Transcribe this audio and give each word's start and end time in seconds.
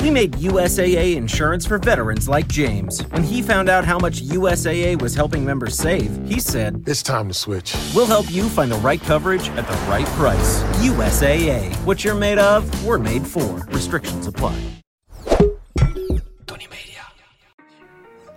We 0.00 0.10
made 0.10 0.32
USAA 0.32 1.16
insurance 1.16 1.66
for 1.66 1.78
veterans 1.78 2.26
like 2.26 2.48
James. 2.48 3.02
When 3.10 3.22
he 3.22 3.42
found 3.42 3.68
out 3.68 3.84
how 3.84 3.98
much 3.98 4.22
USAA 4.22 5.00
was 5.00 5.14
helping 5.14 5.44
members 5.44 5.76
save, 5.76 6.10
he 6.26 6.40
said, 6.40 6.82
It's 6.86 7.02
time 7.02 7.28
to 7.28 7.34
switch. 7.34 7.74
We'll 7.94 8.06
help 8.06 8.30
you 8.30 8.48
find 8.48 8.72
the 8.72 8.78
right 8.78 9.02
coverage 9.02 9.50
at 9.50 9.66
the 9.66 9.76
right 9.90 10.06
price. 10.16 10.62
USAA. 10.80 11.74
What 11.84 12.02
you're 12.02 12.18
made 12.18 12.38
of, 12.38 12.64
we're 12.86 12.98
made 12.98 13.26
for. 13.26 13.66
Restrictions 13.72 14.26
apply. 14.26 14.56
Tony 16.46 16.66
Media. 16.70 17.02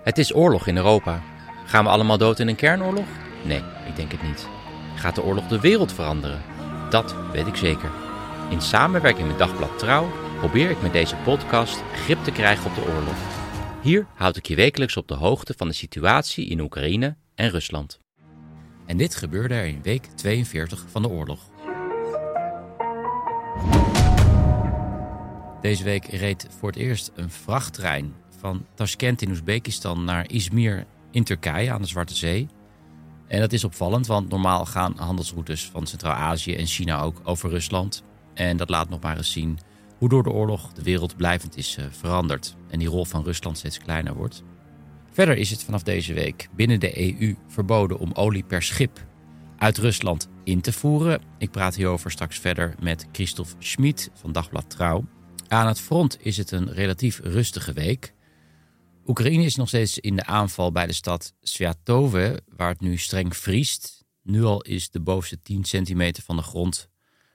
Het 0.03 0.17
is 0.17 0.35
oorlog 0.35 0.67
in 0.67 0.77
Europa. 0.77 1.21
Gaan 1.65 1.83
we 1.83 1.89
allemaal 1.89 2.17
dood 2.17 2.39
in 2.39 2.47
een 2.47 2.55
kernoorlog? 2.55 3.05
Nee, 3.43 3.63
ik 3.87 3.95
denk 3.95 4.11
het 4.11 4.23
niet. 4.23 4.47
Gaat 4.95 5.15
de 5.15 5.23
oorlog 5.23 5.47
de 5.47 5.59
wereld 5.59 5.93
veranderen? 5.93 6.41
Dat 6.89 7.15
weet 7.31 7.47
ik 7.47 7.55
zeker. 7.55 7.89
In 8.49 8.61
samenwerking 8.61 9.27
met 9.27 9.37
Dagblad 9.37 9.79
Trouw 9.79 10.22
probeer 10.43 10.69
ik 10.69 10.81
met 10.81 10.93
deze 10.93 11.15
podcast 11.15 11.83
grip 11.93 12.23
te 12.23 12.31
krijgen 12.31 12.65
op 12.65 12.75
de 12.75 12.81
oorlog. 12.81 13.15
Hier 13.81 14.05
houd 14.15 14.35
ik 14.35 14.47
je 14.47 14.55
wekelijks 14.55 14.97
op 14.97 15.07
de 15.07 15.13
hoogte 15.13 15.53
van 15.57 15.67
de 15.67 15.73
situatie 15.73 16.47
in 16.47 16.59
Oekraïne 16.59 17.15
en 17.35 17.49
Rusland. 17.49 17.99
En 18.85 18.97
dit 18.97 19.15
gebeurde 19.15 19.53
er 19.53 19.65
in 19.65 19.81
week 19.81 20.05
42 20.05 20.85
van 20.87 21.01
de 21.01 21.09
oorlog. 21.09 21.39
Deze 25.61 25.83
week 25.83 26.05
reed 26.05 26.47
voor 26.59 26.69
het 26.69 26.77
eerst 26.77 27.11
een 27.15 27.29
vrachttrein 27.29 28.13
van 28.39 28.65
Tashkent 28.73 29.21
in 29.21 29.29
Oezbekistan 29.29 30.03
naar 30.03 30.29
Izmir 30.29 30.85
in 31.11 31.23
Turkije 31.23 31.71
aan 31.71 31.81
de 31.81 31.87
Zwarte 31.87 32.15
Zee. 32.15 32.47
En 33.27 33.39
dat 33.39 33.53
is 33.53 33.63
opvallend, 33.63 34.07
want 34.07 34.29
normaal 34.29 34.65
gaan 34.65 34.97
handelsroutes 34.97 35.69
van 35.69 35.87
Centraal-Azië 35.87 36.55
en 36.55 36.65
China 36.65 37.01
ook 37.01 37.21
over 37.23 37.49
Rusland. 37.49 38.03
En 38.33 38.57
dat 38.57 38.69
laat 38.69 38.89
nog 38.89 39.01
maar 39.01 39.17
eens 39.17 39.31
zien 39.31 39.59
hoe 40.03 40.11
door 40.11 40.23
de 40.23 40.31
oorlog 40.31 40.73
de 40.73 40.83
wereld 40.83 41.17
blijvend 41.17 41.57
is 41.57 41.77
uh, 41.77 41.85
veranderd 41.91 42.55
en 42.69 42.79
die 42.79 42.87
rol 42.87 43.05
van 43.05 43.23
Rusland 43.23 43.57
steeds 43.57 43.77
kleiner 43.77 44.13
wordt. 44.13 44.43
Verder 45.11 45.37
is 45.37 45.49
het 45.49 45.63
vanaf 45.63 45.83
deze 45.83 46.13
week 46.13 46.49
binnen 46.55 46.79
de 46.79 47.19
EU 47.19 47.35
verboden 47.47 47.99
om 47.99 48.11
olie 48.13 48.43
per 48.43 48.61
schip 48.61 49.05
uit 49.57 49.77
Rusland 49.77 50.29
in 50.43 50.61
te 50.61 50.73
voeren. 50.73 51.21
Ik 51.37 51.51
praat 51.51 51.75
hierover 51.75 52.11
straks 52.11 52.39
verder 52.39 52.75
met 52.79 53.07
Christophe 53.11 53.55
Schmid 53.59 54.09
van 54.13 54.31
Dagblad 54.31 54.69
Trouw. 54.69 55.05
Aan 55.47 55.67
het 55.67 55.79
front 55.79 56.17
is 56.19 56.37
het 56.37 56.51
een 56.51 56.73
relatief 56.73 57.19
rustige 57.19 57.73
week. 57.73 58.13
Oekraïne 59.05 59.43
is 59.43 59.55
nog 59.55 59.67
steeds 59.67 59.99
in 59.99 60.15
de 60.15 60.25
aanval 60.25 60.71
bij 60.71 60.87
de 60.87 60.93
stad 60.93 61.33
Sviatove, 61.41 62.41
waar 62.55 62.69
het 62.69 62.81
nu 62.81 62.97
streng 62.97 63.37
vriest. 63.37 64.03
Nu 64.23 64.43
al 64.43 64.61
is 64.61 64.89
de 64.89 64.99
bovenste 64.99 65.41
10 65.41 65.63
centimeter 65.63 66.23
van 66.23 66.35
de 66.35 66.43
grond 66.43 66.91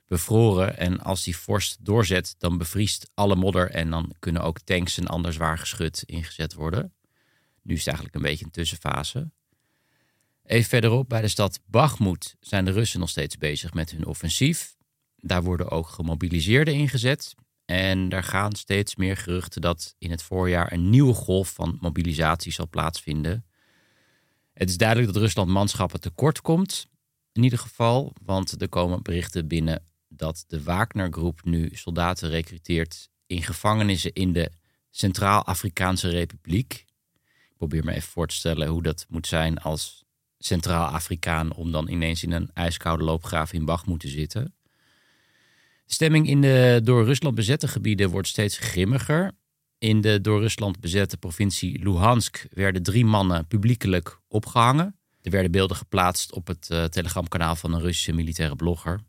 bevroren. 0.09 0.77
En 0.77 1.01
als 1.01 1.23
die 1.23 1.37
vorst 1.37 1.85
doorzet, 1.85 2.35
dan 2.39 2.59
bevriest 2.59 3.11
alle 3.15 3.37
modder 3.37 3.71
en 3.71 3.91
dan 3.91 4.15
kunnen 4.19 4.43
ook 4.43 4.61
tanks 4.61 4.99
en 4.99 5.07
ander 5.07 5.33
zwaar 5.33 5.59
geschut 5.59 6.03
ingezet 6.07 6.55
worden. 6.55 6.93
Nu 7.63 7.75
is 7.75 7.79
het 7.79 7.87
eigenlijk 7.87 8.17
een 8.17 8.31
beetje 8.31 8.45
een 8.45 8.51
tussenfase. 8.51 9.31
Even 10.45 10.69
verderop 10.69 11.09
bij 11.09 11.21
de 11.21 11.29
stad 11.29 11.61
Bakhmut 11.67 12.37
zijn 12.41 12.65
de 12.65 12.71
Russen 12.71 13.01
nog 13.01 13.09
steeds 13.09 13.37
bezig 13.37 13.75
met 13.75 13.91
hun 13.91 14.07
offensief. 14.07 14.77
Daar 15.17 15.43
worden 15.43 15.71
ook 15.71 15.89
gemobiliseerden 15.89 16.75
ingezet. 16.75 17.35
En 17.65 18.09
daar 18.09 18.23
gaan 18.23 18.53
steeds 18.53 18.97
meer 18.97 19.17
geruchten 19.17 19.61
dat 19.61 19.95
in 19.99 20.11
het 20.11 20.23
voorjaar 20.23 20.73
een 20.73 20.91
nieuwe 20.91 21.15
golf 21.15 21.53
van 21.53 21.79
mobilisatie 21.81 22.53
zal 22.53 22.69
plaatsvinden. 22.69 23.45
Het 24.53 24.69
is 24.69 24.77
duidelijk 24.77 25.13
dat 25.13 25.23
Rusland 25.23 25.51
manschappen 25.51 26.01
tekort 26.01 26.41
komt. 26.41 26.87
In 27.33 27.43
ieder 27.43 27.59
geval, 27.59 28.13
want 28.23 28.61
er 28.61 28.69
komen 28.69 29.03
berichten 29.03 29.49
binnen 29.49 29.85
dat 30.19 30.45
de 30.47 30.63
Wagner-groep 30.63 31.41
nu 31.45 31.71
soldaten 31.73 32.29
recruteert 32.29 33.09
in 33.27 33.43
gevangenissen 33.43 34.13
in 34.13 34.33
de 34.33 34.51
Centraal-Afrikaanse 34.91 36.09
Republiek. 36.09 36.73
Ik 37.49 37.55
probeer 37.57 37.85
me 37.85 37.93
even 37.93 38.09
voor 38.09 38.27
te 38.27 38.35
stellen 38.35 38.69
hoe 38.69 38.83
dat 38.83 39.07
moet 39.09 39.27
zijn 39.27 39.59
als 39.59 40.05
Centraal-Afrikaan 40.39 41.55
om 41.55 41.73
dan 41.73 41.89
ineens 41.89 42.23
in 42.23 42.33
een 42.33 42.51
ijskoude 42.55 43.05
loopgraaf 43.05 43.53
in 43.53 43.65
Bach 43.65 43.85
te 43.99 44.09
zitten. 44.09 44.55
De 45.87 45.95
stemming 45.95 46.29
in 46.29 46.41
de 46.41 46.81
door 46.85 47.05
Rusland 47.05 47.35
bezette 47.35 47.69
gebieden 47.69 48.11
wordt 48.11 48.29
steeds 48.29 48.59
grimmiger. 48.59 49.33
In 49.79 50.01
de 50.01 50.21
door 50.21 50.41
Rusland 50.41 50.81
bezette 50.81 51.17
provincie 51.17 51.83
Luhansk 51.83 52.47
werden 52.51 52.83
drie 52.83 53.05
mannen 53.05 53.47
publiekelijk 53.47 54.21
opgehangen. 54.29 54.99
Er 55.23 55.31
werden 55.31 55.51
beelden 55.51 55.77
geplaatst 55.77 56.33
op 56.33 56.47
het 56.47 56.69
uh, 56.73 56.85
telegramkanaal 56.85 57.57
van 57.57 57.73
een 57.73 57.81
Russische 57.81 58.13
militaire 58.13 58.57
blogger. 58.57 59.01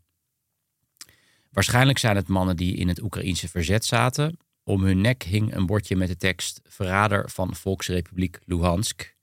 Waarschijnlijk 1.50 1.98
zijn 1.98 2.16
het 2.16 2.28
mannen 2.28 2.56
die 2.56 2.76
in 2.76 2.88
het 2.88 3.02
Oekraïense 3.02 3.48
verzet 3.48 3.84
zaten. 3.84 4.38
Om 4.64 4.82
hun 4.82 5.00
nek 5.00 5.22
hing 5.22 5.54
een 5.54 5.66
bordje 5.66 5.96
met 5.96 6.08
de 6.08 6.16
tekst 6.16 6.60
Verrader 6.64 7.30
van 7.30 7.54
Volksrepubliek 7.54 8.38
Luhansk. 8.44 9.14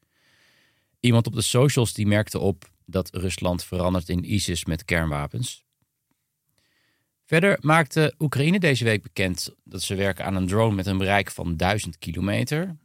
Iemand 0.99 1.27
op 1.27 1.33
de 1.33 1.41
socials 1.41 1.93
die 1.93 2.07
merkte 2.07 2.39
op 2.39 2.71
dat 2.85 3.15
Rusland 3.15 3.63
verandert 3.63 4.09
in 4.09 4.33
ISIS 4.33 4.65
met 4.65 4.85
kernwapens. 4.85 5.65
Verder 7.25 7.57
maakte 7.61 8.13
Oekraïne 8.19 8.59
deze 8.59 8.83
week 8.83 9.03
bekend 9.03 9.55
dat 9.63 9.81
ze 9.81 9.95
werken 9.95 10.25
aan 10.25 10.35
een 10.35 10.47
drone 10.47 10.75
met 10.75 10.85
een 10.85 10.97
bereik 10.97 11.31
van 11.31 11.57
1000 11.57 11.97
kilometer. 11.97 12.77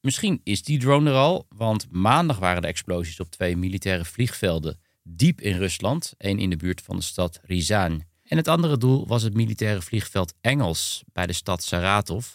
Misschien 0.00 0.40
is 0.44 0.62
die 0.62 0.78
drone 0.78 1.10
er 1.10 1.16
al, 1.16 1.46
want 1.48 1.86
maandag 1.90 2.38
waren 2.38 2.62
de 2.62 2.68
explosies 2.68 3.20
op 3.20 3.30
twee 3.30 3.56
militaire 3.56 4.04
vliegvelden 4.04 4.78
diep 5.02 5.40
in 5.40 5.56
Rusland, 5.56 6.14
één 6.18 6.38
in 6.38 6.50
de 6.50 6.56
buurt 6.56 6.80
van 6.80 6.96
de 6.96 7.02
stad 7.02 7.40
Rizan. 7.42 8.02
En 8.34 8.40
het 8.40 8.48
andere 8.48 8.78
doel 8.78 9.06
was 9.06 9.22
het 9.22 9.34
militaire 9.34 9.82
vliegveld 9.82 10.34
Engels 10.40 11.04
bij 11.12 11.26
de 11.26 11.32
stad 11.32 11.62
Saratov. 11.62 12.26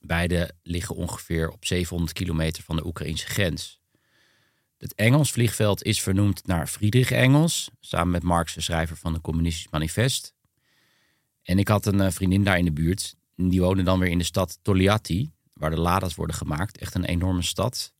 Beide 0.00 0.50
liggen 0.62 0.96
ongeveer 0.96 1.50
op 1.50 1.64
700 1.64 2.12
kilometer 2.12 2.62
van 2.62 2.76
de 2.76 2.86
Oekraïnse 2.86 3.26
grens. 3.26 3.80
Het 4.78 4.94
Engels 4.94 5.32
vliegveld 5.32 5.82
is 5.82 6.02
vernoemd 6.02 6.46
naar 6.46 6.66
Friedrich 6.66 7.10
Engels, 7.10 7.70
samen 7.80 8.10
met 8.10 8.22
Marx, 8.22 8.54
de 8.54 8.60
schrijver 8.60 8.96
van 8.96 9.12
de 9.12 9.20
Communistisch 9.20 9.70
Manifest. 9.70 10.34
En 11.42 11.58
ik 11.58 11.68
had 11.68 11.86
een 11.86 12.00
eh, 12.00 12.10
vriendin 12.10 12.44
daar 12.44 12.58
in 12.58 12.64
de 12.64 12.72
buurt. 12.72 13.16
Die 13.36 13.60
woonde 13.60 13.82
dan 13.82 13.98
weer 13.98 14.10
in 14.10 14.18
de 14.18 14.24
stad 14.24 14.58
Toliati, 14.62 15.30
waar 15.52 15.70
de 15.70 15.80
Ladas 15.80 16.14
worden 16.14 16.36
gemaakt. 16.36 16.78
Echt 16.78 16.94
een 16.94 17.04
enorme 17.04 17.42
stad. 17.42 17.92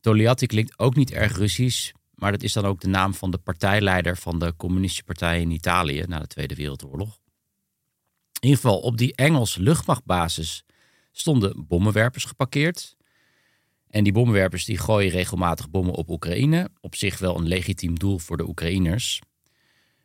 Toliati 0.00 0.46
klinkt 0.46 0.78
ook 0.78 0.94
niet 0.94 1.10
erg 1.10 1.36
Russisch, 1.36 1.92
maar 2.20 2.32
dat 2.32 2.42
is 2.42 2.52
dan 2.52 2.64
ook 2.64 2.80
de 2.80 2.88
naam 2.88 3.14
van 3.14 3.30
de 3.30 3.38
partijleider 3.38 4.16
van 4.16 4.38
de 4.38 4.54
Communistische 4.56 5.04
Partij 5.04 5.40
in 5.40 5.50
Italië 5.50 6.04
na 6.08 6.18
de 6.18 6.26
Tweede 6.26 6.54
Wereldoorlog. 6.54 7.18
In 8.40 8.48
ieder 8.48 8.60
geval, 8.60 8.80
op 8.80 8.96
die 8.96 9.14
Engels 9.14 9.56
luchtmachtbasis 9.56 10.64
stonden 11.12 11.66
bommenwerpers 11.66 12.24
geparkeerd. 12.24 12.96
En 13.86 14.04
die 14.04 14.12
bommenwerpers 14.12 14.64
die 14.64 14.78
gooien 14.78 15.10
regelmatig 15.10 15.70
bommen 15.70 15.94
op 15.94 16.10
Oekraïne. 16.10 16.70
Op 16.80 16.94
zich 16.94 17.18
wel 17.18 17.36
een 17.36 17.48
legitiem 17.48 17.98
doel 17.98 18.18
voor 18.18 18.36
de 18.36 18.48
Oekraïners. 18.48 19.20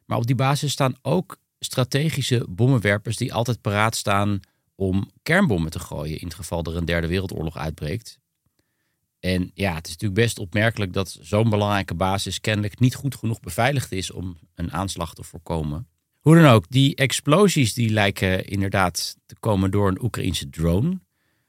Maar 0.06 0.18
op 0.18 0.26
die 0.28 0.36
basis 0.36 0.72
staan 0.72 0.96
ook 1.02 1.38
strategische 1.60 2.46
bommenwerpers 2.50 3.18
die 3.18 3.34
altijd 3.34 3.62
paraat 3.62 3.96
staan 3.96 4.40
om 4.76 5.10
kernbommen 5.24 5.72
te 5.72 5.80
gooien 5.80 6.20
in 6.20 6.28
het 6.28 6.36
geval 6.36 6.64
er 6.64 6.76
een 6.76 6.86
derde 6.86 7.08
wereldoorlog 7.08 7.58
uitbreekt. 7.58 8.20
En 9.26 9.52
ja, 9.54 9.74
het 9.76 9.86
is 9.86 9.92
natuurlijk 9.92 10.22
best 10.22 10.40
opmerkelijk 10.40 10.94
dat 10.94 11.18
zo'n 11.22 11.50
belangrijke 11.50 11.94
basis 11.94 12.42
kennelijk 12.42 12.80
niet 12.80 12.96
goed 12.96 13.16
genoeg 13.16 13.40
beveiligd 13.40 13.92
is 13.92 14.12
om 14.12 14.38
een 14.56 14.72
aanslag 14.72 15.14
te 15.14 15.24
voorkomen. 15.24 15.88
Hoe 16.20 16.36
dan 16.36 16.46
ook, 16.46 16.66
die 16.70 16.96
explosies 16.96 17.74
die 17.74 17.90
lijken 17.90 18.46
inderdaad 18.46 19.18
te 19.26 19.36
komen 19.40 19.72
door 19.72 19.88
een 19.88 20.04
Oekraïnse 20.04 20.50
drone. 20.50 20.90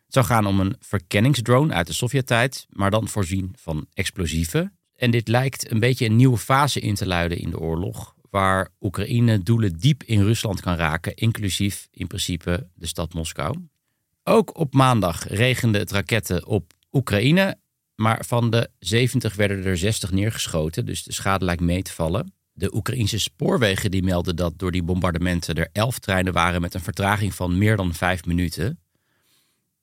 Het 0.05 0.14
zou 0.14 0.26
gaan 0.26 0.46
om 0.46 0.61
een 0.61 0.76
verkenningsdrone 0.81 1.75
uit 1.75 1.87
de 1.87 1.93
Sovjet-tijd, 1.93 2.67
maar 2.69 2.90
dan 2.90 3.08
voorzien 3.08 3.55
van 3.58 3.87
explosieven. 3.93 4.78
En 4.94 5.11
dit 5.11 5.28
lijkt 5.28 5.70
een 5.70 5.81
beetje 5.81 6.06
een 6.06 6.17
nieuwe 6.17 6.38
fase 6.38 6.81
in 6.81 6.94
te 6.94 7.06
luiden 7.06 7.38
in 7.38 7.50
de 7.50 7.58
oorlog, 7.58 8.14
waar 8.31 8.69
Oekraïne 8.81 9.43
doelen 9.43 9.78
diep 9.78 10.02
in 10.02 10.23
Rusland 10.23 10.61
kan 10.61 10.76
raken, 10.76 11.14
inclusief 11.14 11.88
in 11.90 12.06
principe 12.06 12.69
de 12.75 12.87
stad 12.87 13.14
Moskou. 13.14 13.58
Ook 14.25 14.58
op 14.58 14.75
maandag 14.75 15.28
regende 15.28 15.78
het 15.78 15.90
raketten 15.90 16.46
op 16.46 16.75
Oekraïne 16.93 17.58
maar 17.96 18.25
van 18.26 18.50
de 18.50 18.70
70 18.78 19.34
werden 19.34 19.64
er 19.64 19.78
60 19.78 20.10
neergeschoten, 20.10 20.87
dus 20.87 21.02
de 21.02 21.12
schade 21.12 21.44
lijkt 21.44 21.62
mee 21.62 21.82
te 21.82 21.93
vallen. 21.93 22.32
De 22.52 22.75
Oekraïnse 22.75 23.19
spoorwegen 23.19 23.90
die 23.90 24.02
melden 24.02 24.37
dat 24.37 24.58
door 24.58 24.72
die 24.72 24.82
bombardementen 24.82 25.54
er 25.54 25.69
elf 25.72 25.98
treinen 25.98 26.32
waren 26.32 26.60
met 26.60 26.75
een 26.75 26.81
vertraging 26.81 27.34
van 27.34 27.58
meer 27.58 27.76
dan 27.76 27.94
vijf 27.94 28.25
minuten. 28.25 28.81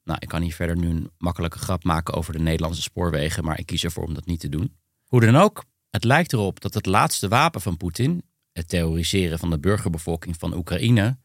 Nou, 0.04 0.18
ik 0.21 0.27
kan 0.27 0.42
hier 0.42 0.54
verder 0.54 0.77
nu 0.77 0.89
een 0.89 1.12
makkelijke 1.18 1.57
grap 1.60 1.83
maken 1.83 2.13
over 2.13 2.33
de 2.33 2.39
Nederlandse 2.39 2.81
spoorwegen, 2.81 3.44
maar 3.44 3.60
ik 3.60 3.65
kies 3.65 3.83
ervoor 3.83 4.06
om 4.06 4.13
dat 4.13 4.25
niet 4.25 4.39
te 4.39 4.50
doen. 4.50 4.75
Hoe 5.06 5.21
dan 5.21 5.36
ook, 5.36 5.63
het 5.89 6.04
lijkt 6.04 6.33
erop 6.33 6.62
dat 6.62 6.74
het 6.74 6.86
laatste 6.86 7.27
wapen 7.27 7.62
van 7.62 7.77
Poetin, 7.77 8.24
het 8.51 8.69
terroriseren 8.69 9.39
van 9.39 9.50
de 9.50 9.59
burgerbevolking 9.59 10.36
van 10.39 10.54
Oekraïne, 10.54 11.18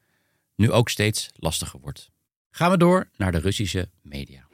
nu 0.56 0.70
ook 0.70 0.88
steeds 0.88 1.28
lastiger 1.34 1.80
wordt. 1.80 2.10
Gaan 2.50 2.70
we 2.70 2.76
door 2.76 3.10
naar 3.16 3.32
de 3.32 3.38
Russische 3.38 3.90
media. 4.02 4.46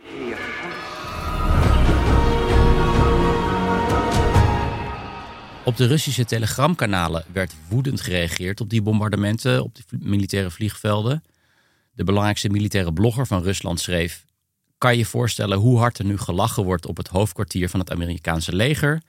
Op 5.64 5.76
de 5.76 5.87
Russische 5.87 6.25
telegramkanalen 6.25 7.25
werd 7.32 7.55
woedend 7.69 8.00
gereageerd 8.00 8.61
op 8.61 8.70
die 8.70 8.82
bombardementen 8.82 9.62
op 9.62 9.75
de 9.75 9.82
militaire 9.88 10.50
vliegvelden. 10.50 11.25
De 11.93 12.05
belangrijkste 12.05 12.49
militaire 12.49 12.93
blogger 12.93 13.26
van 13.26 13.43
Rusland 13.43 13.81
schreef: 13.81 14.25
Kan 14.78 14.96
je 14.96 15.05
voorstellen 15.05 15.58
hoe 15.58 15.78
hard 15.78 15.99
er 15.99 16.05
nu 16.05 16.19
gelachen 16.19 16.64
wordt 16.64 16.87
op 16.87 16.96
het 16.96 17.08
hoofdkwartier 17.08 17.69
van 17.69 17.81
het 17.81 17.90
Amerikaanse 17.90 18.55
leger? 18.55 19.02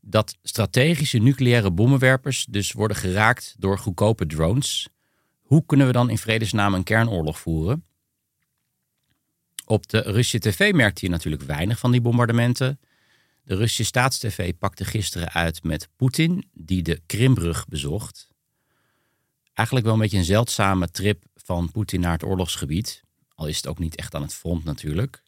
Dat 0.00 0.36
strategische 0.42 1.18
nucleaire 1.18 1.70
bommenwerpers 1.70 2.46
dus 2.50 2.72
worden 2.72 2.96
geraakt 2.96 3.54
door 3.58 3.78
goedkope 3.78 4.26
drones. 4.26 4.88
Hoe 5.40 5.62
kunnen 5.66 5.86
we 5.86 5.92
dan 5.92 6.10
in 6.10 6.18
vredesnaam 6.18 6.74
een 6.74 6.84
kernoorlog 6.84 7.38
voeren? 7.38 7.84
Op 9.64 9.88
de 9.88 9.98
Russische 9.98 10.38
tv 10.38 10.72
merkte 10.72 11.06
je 11.06 11.10
natuurlijk 11.10 11.42
weinig 11.42 11.78
van 11.78 11.90
die 11.90 12.00
bombardementen. 12.00 12.78
De 13.48 13.54
Russische 13.54 13.84
staatstv 13.84 14.52
pakte 14.58 14.84
gisteren 14.84 15.32
uit 15.32 15.62
met 15.62 15.88
Poetin, 15.96 16.48
die 16.52 16.82
de 16.82 17.00
Krimbrug 17.06 17.66
bezocht. 17.66 18.30
Eigenlijk 19.54 19.86
wel 19.86 19.96
een 19.96 20.02
beetje 20.02 20.18
een 20.18 20.24
zeldzame 20.24 20.90
trip 20.90 21.24
van 21.34 21.70
Poetin 21.70 22.00
naar 22.00 22.12
het 22.12 22.24
oorlogsgebied. 22.24 23.02
Al 23.34 23.46
is 23.46 23.56
het 23.56 23.66
ook 23.66 23.78
niet 23.78 23.96
echt 23.96 24.14
aan 24.14 24.22
het 24.22 24.34
front 24.34 24.64
natuurlijk. 24.64 25.22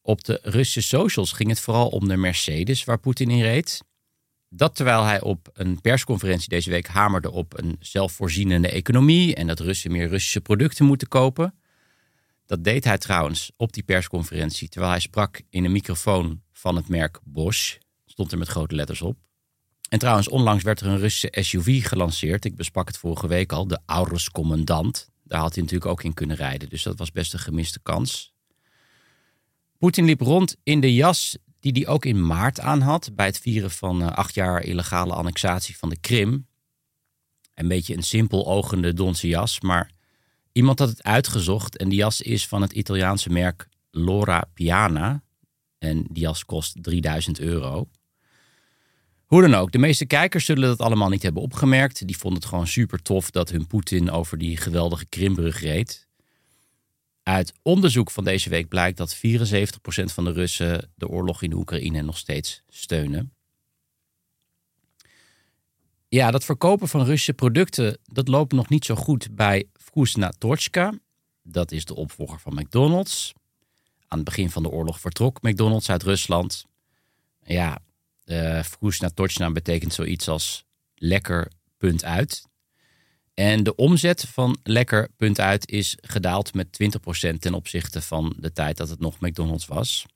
Op 0.00 0.24
de 0.24 0.38
Russische 0.42 0.96
socials 0.96 1.32
ging 1.32 1.48
het 1.48 1.60
vooral 1.60 1.88
om 1.88 2.08
de 2.08 2.16
Mercedes 2.16 2.84
waar 2.84 2.98
Poetin 2.98 3.30
in 3.30 3.42
reed. 3.42 3.82
Dat 4.48 4.74
terwijl 4.74 5.04
hij 5.04 5.20
op 5.20 5.50
een 5.52 5.80
persconferentie 5.80 6.48
deze 6.48 6.70
week 6.70 6.86
hamerde 6.86 7.30
op 7.30 7.58
een 7.58 7.76
zelfvoorzienende 7.80 8.68
economie 8.68 9.34
en 9.34 9.46
dat 9.46 9.60
Russen 9.60 9.92
meer 9.92 10.08
Russische 10.08 10.40
producten 10.40 10.84
moeten 10.84 11.08
kopen. 11.08 11.54
Dat 12.52 12.64
deed 12.64 12.84
hij 12.84 12.98
trouwens 12.98 13.50
op 13.56 13.72
die 13.72 13.82
persconferentie 13.82 14.68
terwijl 14.68 14.92
hij 14.92 15.00
sprak 15.00 15.40
in 15.50 15.64
een 15.64 15.72
microfoon 15.72 16.42
van 16.52 16.76
het 16.76 16.88
merk 16.88 17.20
Bosch. 17.24 17.76
Stond 18.06 18.32
er 18.32 18.38
met 18.38 18.48
grote 18.48 18.74
letters 18.74 19.02
op. 19.02 19.18
En 19.88 19.98
trouwens, 19.98 20.28
onlangs 20.28 20.62
werd 20.62 20.80
er 20.80 20.86
een 20.86 20.98
Russische 20.98 21.42
SUV 21.42 21.86
gelanceerd. 21.86 22.44
Ik 22.44 22.56
besprak 22.56 22.86
het 22.86 22.98
vorige 22.98 23.26
week 23.26 23.52
al, 23.52 23.66
de 23.66 23.80
Aurus 23.86 24.30
Commandant. 24.30 25.08
Daar 25.22 25.40
had 25.40 25.54
hij 25.54 25.62
natuurlijk 25.62 25.90
ook 25.90 26.02
in 26.02 26.14
kunnen 26.14 26.36
rijden. 26.36 26.68
Dus 26.68 26.82
dat 26.82 26.98
was 26.98 27.12
best 27.12 27.32
een 27.32 27.38
gemiste 27.38 27.80
kans. 27.82 28.34
Poetin 29.78 30.04
liep 30.04 30.20
rond 30.20 30.56
in 30.62 30.80
de 30.80 30.94
jas 30.94 31.38
die 31.60 31.72
hij 31.72 31.86
ook 31.86 32.04
in 32.04 32.26
maart 32.26 32.60
aan 32.60 32.80
had. 32.80 33.10
Bij 33.14 33.26
het 33.26 33.38
vieren 33.38 33.70
van 33.70 34.02
uh, 34.02 34.10
acht 34.10 34.34
jaar 34.34 34.62
illegale 34.62 35.14
annexatie 35.14 35.76
van 35.76 35.88
de 35.88 35.98
Krim. 36.00 36.46
Een 37.54 37.68
beetje 37.68 37.96
een 37.96 38.02
simpel 38.02 38.46
ogende 38.46 38.92
donse 38.92 39.28
jas. 39.28 39.60
Maar 39.60 39.90
iemand 40.52 40.78
had 40.78 40.88
het 40.88 41.02
uitgezocht. 41.02 41.76
En 41.76 41.88
die 41.88 41.98
jas 41.98 42.20
is 42.20 42.46
van 42.46 42.62
het 42.62 42.72
Italiaanse 42.72 43.30
merk 43.30 43.68
Lora 43.90 44.44
Piana. 44.54 45.22
En 45.78 46.04
die 46.08 46.22
jas 46.22 46.44
kost 46.44 46.82
3000 46.82 47.40
euro. 47.40 47.88
Hoe 49.32 49.40
dan 49.40 49.54
ook, 49.54 49.72
de 49.72 49.78
meeste 49.78 50.06
kijkers 50.06 50.44
zullen 50.44 50.68
dat 50.68 50.78
allemaal 50.78 51.08
niet 51.08 51.22
hebben 51.22 51.42
opgemerkt. 51.42 52.06
Die 52.06 52.16
vonden 52.16 52.40
het 52.40 52.48
gewoon 52.48 52.66
super 52.66 53.02
tof 53.02 53.30
dat 53.30 53.50
hun 53.50 53.66
Poetin 53.66 54.10
over 54.10 54.38
die 54.38 54.56
geweldige 54.56 55.06
Krimbrug 55.06 55.60
reed. 55.60 56.08
Uit 57.22 57.52
onderzoek 57.62 58.10
van 58.10 58.24
deze 58.24 58.48
week 58.48 58.68
blijkt 58.68 58.96
dat 58.96 59.16
74% 59.16 59.20
van 60.04 60.24
de 60.24 60.32
Russen 60.32 60.92
de 60.94 61.08
oorlog 61.08 61.42
in 61.42 61.50
de 61.50 61.56
Oekraïne 61.56 62.02
nog 62.02 62.18
steeds 62.18 62.62
steunen. 62.68 63.32
Ja, 66.08 66.30
dat 66.30 66.44
verkopen 66.44 66.88
van 66.88 67.00
Russische 67.00 67.34
producten 67.34 67.98
dat 68.04 68.28
loopt 68.28 68.52
nog 68.52 68.68
niet 68.68 68.84
zo 68.84 68.94
goed 68.94 69.34
bij 69.34 69.64
Vkusnatorchka. 69.92 70.92
Dat 71.42 71.72
is 71.72 71.84
de 71.84 71.94
opvolger 71.94 72.40
van 72.40 72.54
McDonald's. 72.54 73.32
Aan 74.06 74.18
het 74.18 74.26
begin 74.26 74.50
van 74.50 74.62
de 74.62 74.68
oorlog 74.68 75.00
vertrok 75.00 75.42
McDonald's 75.42 75.90
uit 75.90 76.02
Rusland. 76.02 76.66
Ja, 77.42 77.78
uh, 78.24 78.62
Vkusnatorchna 78.62 79.50
betekent 79.50 79.94
zoiets 79.94 80.28
als 80.28 80.64
lekker 80.94 81.50
punt 81.78 82.04
uit. 82.04 82.44
En 83.34 83.62
de 83.62 83.74
omzet 83.74 84.24
van 84.28 84.58
lekker 84.62 85.08
punt 85.16 85.40
uit 85.40 85.70
is 85.70 85.96
gedaald 86.00 86.54
met 86.54 86.78
20% 87.32 87.38
ten 87.38 87.54
opzichte 87.54 88.02
van 88.02 88.34
de 88.38 88.52
tijd 88.52 88.76
dat 88.76 88.88
het 88.88 89.00
nog 89.00 89.20
McDonald's 89.20 89.66
was. 89.66 90.06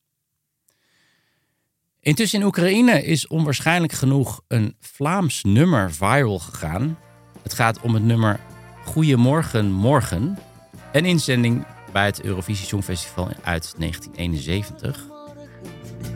Intussen 2.00 2.40
in 2.40 2.46
Oekraïne 2.46 3.04
is 3.04 3.26
onwaarschijnlijk 3.26 3.92
genoeg 3.92 4.40
een 4.48 4.76
Vlaams 4.80 5.42
nummer 5.42 5.92
viral 5.92 6.38
gegaan. 6.38 6.98
Het 7.42 7.54
gaat 7.54 7.80
om 7.80 7.94
het 7.94 8.02
nummer 8.02 8.40
Goedemorgen 8.86 9.72
Morgen. 9.72 10.38
Een 10.92 11.04
inzending 11.04 11.66
bij 11.92 12.04
het 12.04 12.22
Eurovisie 12.22 12.66
Songfestival 12.66 13.28
uit 13.42 13.74
1971. 13.78 15.04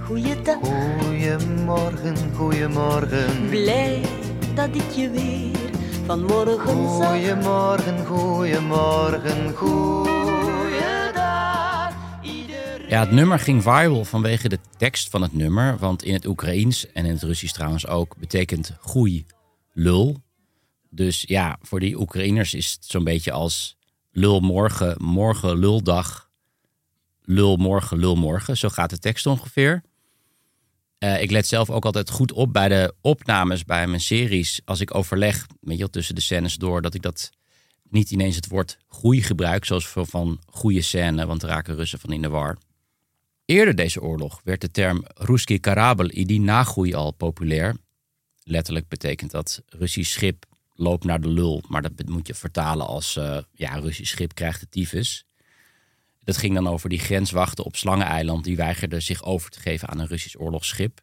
Goeiedag. 0.00 0.56
Goedemorgen, 1.00 2.16
goedemorgen. 2.34 3.48
Blij 3.48 4.00
dat 4.54 4.68
ik 4.74 4.90
je 4.90 5.10
weer 5.10 5.70
vanmorgen 6.06 6.96
zag. 6.96 7.10
Goedemorgen, 7.10 8.06
goedemorgen, 8.06 9.54
goeiedag. 9.54 10.20
Ja, 12.88 13.00
het 13.00 13.10
nummer 13.10 13.38
ging 13.38 13.62
viral 13.62 14.04
vanwege 14.04 14.48
de 14.48 14.58
tekst 14.76 15.10
van 15.10 15.22
het 15.22 15.32
nummer. 15.32 15.76
Want 15.78 16.02
in 16.02 16.14
het 16.14 16.26
Oekraïens 16.26 16.92
en 16.92 17.04
in 17.04 17.12
het 17.12 17.22
Russisch 17.22 17.54
trouwens 17.54 17.86
ook 17.86 18.16
betekent 18.16 18.76
goei 18.80 19.26
lul. 19.72 20.16
Dus 20.90 21.24
ja, 21.26 21.58
voor 21.62 21.80
die 21.80 22.00
Oekraïners 22.00 22.54
is 22.54 22.72
het 22.72 22.84
zo'n 22.84 23.04
beetje 23.04 23.32
als 23.32 23.76
lul 24.10 24.40
morgen, 24.40 25.02
morgen 25.02 25.58
luldag, 25.58 26.30
lul 27.22 27.56
morgen, 27.56 27.98
lul 27.98 28.16
morgen. 28.16 28.56
Zo 28.56 28.68
gaat 28.68 28.90
de 28.90 28.98
tekst 28.98 29.26
ongeveer. 29.26 29.82
Uh, 30.98 31.22
ik 31.22 31.30
let 31.30 31.46
zelf 31.46 31.70
ook 31.70 31.84
altijd 31.84 32.10
goed 32.10 32.32
op 32.32 32.52
bij 32.52 32.68
de 32.68 32.94
opnames 33.00 33.64
bij 33.64 33.86
mijn 33.86 34.00
series. 34.00 34.60
Als 34.64 34.80
ik 34.80 34.94
overleg, 34.94 35.46
weet 35.60 35.78
je, 35.78 35.90
tussen 35.90 36.14
de 36.14 36.20
scènes 36.20 36.54
door, 36.54 36.82
dat 36.82 36.94
ik 36.94 37.02
dat 37.02 37.30
niet 37.88 38.10
ineens 38.10 38.36
het 38.36 38.48
woord 38.48 38.78
groei 38.88 39.22
gebruik, 39.22 39.64
zoals 39.64 39.88
van 39.88 40.40
goede 40.46 40.82
scène, 40.82 41.26
want 41.26 41.42
raken 41.42 41.74
Russen 41.74 41.98
van 41.98 42.12
in 42.12 42.22
de 42.22 42.28
war. 42.28 42.56
Eerder 43.44 43.74
deze 43.74 44.02
oorlog 44.02 44.40
werd 44.44 44.60
de 44.60 44.70
term 44.70 45.04
Ruski 45.14 45.58
Karabel 45.58 46.06
die 46.06 46.40
nagroei 46.40 46.94
al 46.94 47.10
populair. 47.10 47.76
Letterlijk 48.42 48.88
betekent 48.88 49.30
dat 49.30 49.62
Russisch 49.66 50.12
schip 50.12 50.46
loopt 50.80 51.04
naar 51.04 51.20
de 51.20 51.28
lul. 51.28 51.62
Maar 51.68 51.82
dat 51.82 51.92
moet 52.06 52.26
je 52.26 52.34
vertalen 52.34 52.86
als 52.86 53.16
uh, 53.16 53.38
ja, 53.52 53.74
Russisch 53.74 54.12
schip 54.12 54.34
krijgt 54.34 54.60
de 54.60 54.68
tyfus. 54.68 55.24
Dat 56.24 56.36
ging 56.36 56.54
dan 56.54 56.68
over 56.68 56.88
die 56.88 56.98
grenswachten 56.98 57.64
op 57.64 57.76
Slangeneiland. 57.76 58.44
Die 58.44 58.56
weigerden 58.56 59.02
zich 59.02 59.22
over 59.22 59.50
te 59.50 59.60
geven 59.60 59.88
aan 59.88 59.98
een 59.98 60.06
Russisch 60.06 60.36
oorlogsschip. 60.38 61.00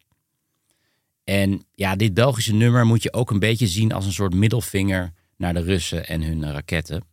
En 1.24 1.64
ja, 1.74 1.96
dit 1.96 2.14
Belgische 2.14 2.54
nummer 2.54 2.86
moet 2.86 3.02
je 3.02 3.12
ook 3.12 3.30
een 3.30 3.38
beetje 3.38 3.66
zien 3.66 3.92
als 3.92 4.06
een 4.06 4.12
soort 4.12 4.34
middelvinger 4.34 5.12
naar 5.36 5.54
de 5.54 5.60
Russen 5.60 6.06
en 6.06 6.22
hun 6.22 6.52
raketten. 6.52 7.04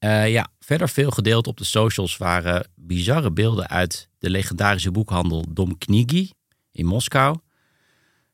Uh, 0.00 0.30
ja, 0.30 0.48
verder 0.60 0.88
veel 0.88 1.10
gedeeld 1.10 1.46
op 1.46 1.56
de 1.56 1.64
socials 1.64 2.16
waren 2.16 2.68
bizarre 2.74 3.32
beelden 3.32 3.68
uit 3.68 4.08
de 4.18 4.30
legendarische 4.30 4.90
boekhandel 4.90 5.44
Dom 5.48 5.78
Knigi 5.78 6.30
in 6.72 6.86
Moskou. 6.86 7.38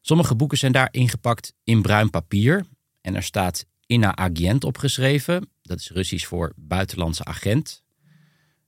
Sommige 0.05 0.35
boeken 0.35 0.59
zijn 0.59 0.73
daar 0.73 0.89
ingepakt 0.91 1.55
in 1.65 1.83
bruin 1.83 2.11
papier. 2.11 2.67
En 3.01 3.15
er 3.15 3.23
staat 3.23 3.67
Inna 3.87 4.17
Agent 4.17 4.65
opgeschreven. 4.65 5.51
Dat 5.63 5.79
is 5.79 5.91
Russisch 5.91 6.27
voor 6.27 6.53
buitenlandse 6.57 7.25
agent. 7.25 7.83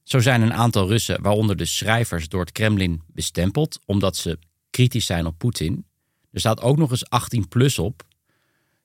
Zo 0.02 0.18
zijn 0.18 0.42
een 0.42 0.52
aantal 0.52 0.88
Russen, 0.88 1.22
waaronder 1.22 1.56
de 1.56 1.64
schrijvers, 1.64 2.28
door 2.28 2.40
het 2.40 2.52
Kremlin 2.52 3.02
bestempeld. 3.06 3.78
omdat 3.84 4.16
ze 4.16 4.38
kritisch 4.70 5.06
zijn 5.06 5.26
op 5.26 5.38
Poetin. 5.38 5.86
Er 6.30 6.40
staat 6.40 6.60
ook 6.60 6.76
nog 6.76 6.90
eens 6.90 7.08
18 7.10 7.48
plus 7.48 7.78
op. 7.78 8.02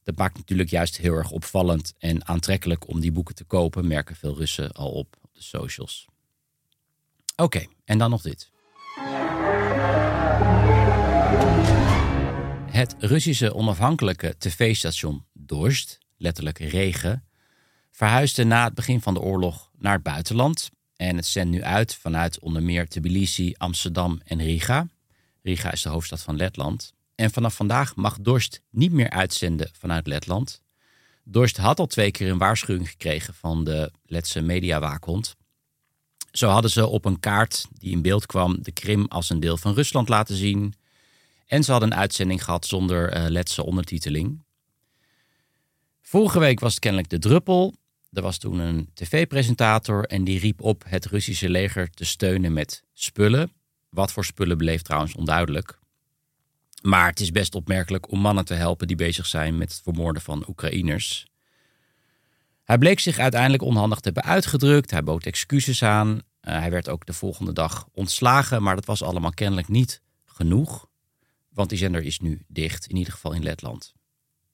Dat 0.03 0.17
maakt 0.17 0.37
natuurlijk 0.37 0.69
juist 0.69 0.97
heel 0.97 1.13
erg 1.13 1.31
opvallend 1.31 1.93
en 1.97 2.27
aantrekkelijk 2.27 2.87
om 2.87 2.99
die 2.99 3.11
boeken 3.11 3.35
te 3.35 3.43
kopen, 3.43 3.87
merken 3.87 4.15
veel 4.15 4.35
Russen 4.35 4.71
al 4.71 4.91
op 4.91 5.17
op 5.21 5.33
de 5.33 5.41
socials. 5.41 6.05
Oké, 7.35 7.65
en 7.85 7.97
dan 7.97 8.09
nog 8.09 8.21
dit. 8.21 8.51
Het 12.79 12.95
Russische 12.99 13.53
onafhankelijke 13.53 14.35
tv-station 14.37 15.25
Dozd, 15.33 15.97
letterlijk 16.17 16.59
regen, 16.59 17.23
verhuisde 17.91 18.43
na 18.43 18.63
het 18.63 18.73
begin 18.73 19.01
van 19.01 19.13
de 19.13 19.19
oorlog 19.19 19.71
naar 19.77 19.93
het 19.93 20.03
buitenland. 20.03 20.69
En 20.95 21.15
het 21.15 21.25
zendt 21.25 21.51
nu 21.51 21.63
uit 21.63 21.95
vanuit 21.95 22.39
onder 22.39 22.63
meer 22.63 22.87
Tbilisi, 22.87 23.53
Amsterdam 23.57 24.21
en 24.23 24.41
Riga. 24.41 24.87
Riga 25.41 25.71
is 25.71 25.81
de 25.81 25.89
hoofdstad 25.89 26.21
van 26.21 26.35
Letland. 26.35 26.93
En 27.15 27.31
vanaf 27.31 27.55
vandaag 27.55 27.95
mag 27.95 28.17
Dorst 28.21 28.61
niet 28.69 28.91
meer 28.91 29.09
uitzenden 29.09 29.69
vanuit 29.73 30.07
Letland. 30.07 30.61
Dorst 31.23 31.57
had 31.57 31.79
al 31.79 31.87
twee 31.87 32.11
keer 32.11 32.29
een 32.29 32.37
waarschuwing 32.37 32.89
gekregen 32.89 33.33
van 33.33 33.63
de 33.63 33.91
Letse 34.05 34.41
mediawaakhond. 34.41 35.35
Zo 36.31 36.49
hadden 36.49 36.71
ze 36.71 36.87
op 36.87 37.05
een 37.05 37.19
kaart 37.19 37.65
die 37.71 37.91
in 37.91 38.01
beeld 38.01 38.25
kwam 38.25 38.57
de 38.61 38.71
Krim 38.71 39.05
als 39.05 39.29
een 39.29 39.39
deel 39.39 39.57
van 39.57 39.73
Rusland 39.73 40.09
laten 40.09 40.35
zien. 40.35 40.73
En 41.49 41.63
ze 41.63 41.71
hadden 41.71 41.91
een 41.91 41.97
uitzending 41.97 42.43
gehad 42.43 42.65
zonder 42.65 43.17
uh, 43.17 43.29
Letse 43.29 43.65
ondertiteling. 43.65 44.43
Vorige 46.01 46.39
week 46.39 46.59
was 46.59 46.71
het 46.71 46.79
kennelijk 46.79 47.09
de 47.09 47.19
druppel. 47.19 47.75
Er 48.11 48.21
was 48.21 48.37
toen 48.37 48.59
een 48.59 48.89
tv-presentator 48.93 50.03
en 50.03 50.23
die 50.23 50.39
riep 50.39 50.61
op 50.61 50.83
het 50.87 51.05
Russische 51.05 51.49
leger 51.49 51.89
te 51.89 52.05
steunen 52.05 52.53
met 52.53 52.83
spullen. 52.93 53.51
Wat 53.89 54.11
voor 54.11 54.25
spullen 54.25 54.57
bleef 54.57 54.81
trouwens 54.81 55.15
onduidelijk. 55.15 55.79
Maar 56.81 57.07
het 57.07 57.19
is 57.19 57.31
best 57.31 57.55
opmerkelijk 57.55 58.11
om 58.11 58.19
mannen 58.19 58.45
te 58.45 58.53
helpen 58.53 58.87
die 58.87 58.95
bezig 58.95 59.25
zijn 59.25 59.57
met 59.57 59.71
het 59.71 59.81
vermoorden 59.83 60.21
van 60.21 60.45
Oekraïners. 60.47 61.27
Hij 62.63 62.77
bleek 62.77 62.99
zich 62.99 63.19
uiteindelijk 63.19 63.63
onhandig 63.63 63.99
te 63.99 64.11
hebben 64.13 64.31
uitgedrukt. 64.31 64.91
Hij 64.91 65.03
bood 65.03 65.25
excuses 65.25 65.83
aan. 65.83 66.21
Eh, 66.39 66.59
hij 66.59 66.71
werd 66.71 66.89
ook 66.89 67.05
de 67.05 67.13
volgende 67.13 67.53
dag 67.53 67.87
ontslagen, 67.93 68.63
maar 68.63 68.75
dat 68.75 68.85
was 68.85 69.03
allemaal 69.03 69.33
kennelijk 69.33 69.67
niet 69.67 70.01
genoeg. 70.25 70.88
Want 71.49 71.69
die 71.69 71.77
zender 71.77 72.03
is 72.03 72.19
nu 72.19 72.41
dicht, 72.47 72.87
in 72.87 72.95
ieder 72.95 73.13
geval 73.13 73.33
in 73.33 73.43
Letland. 73.43 73.93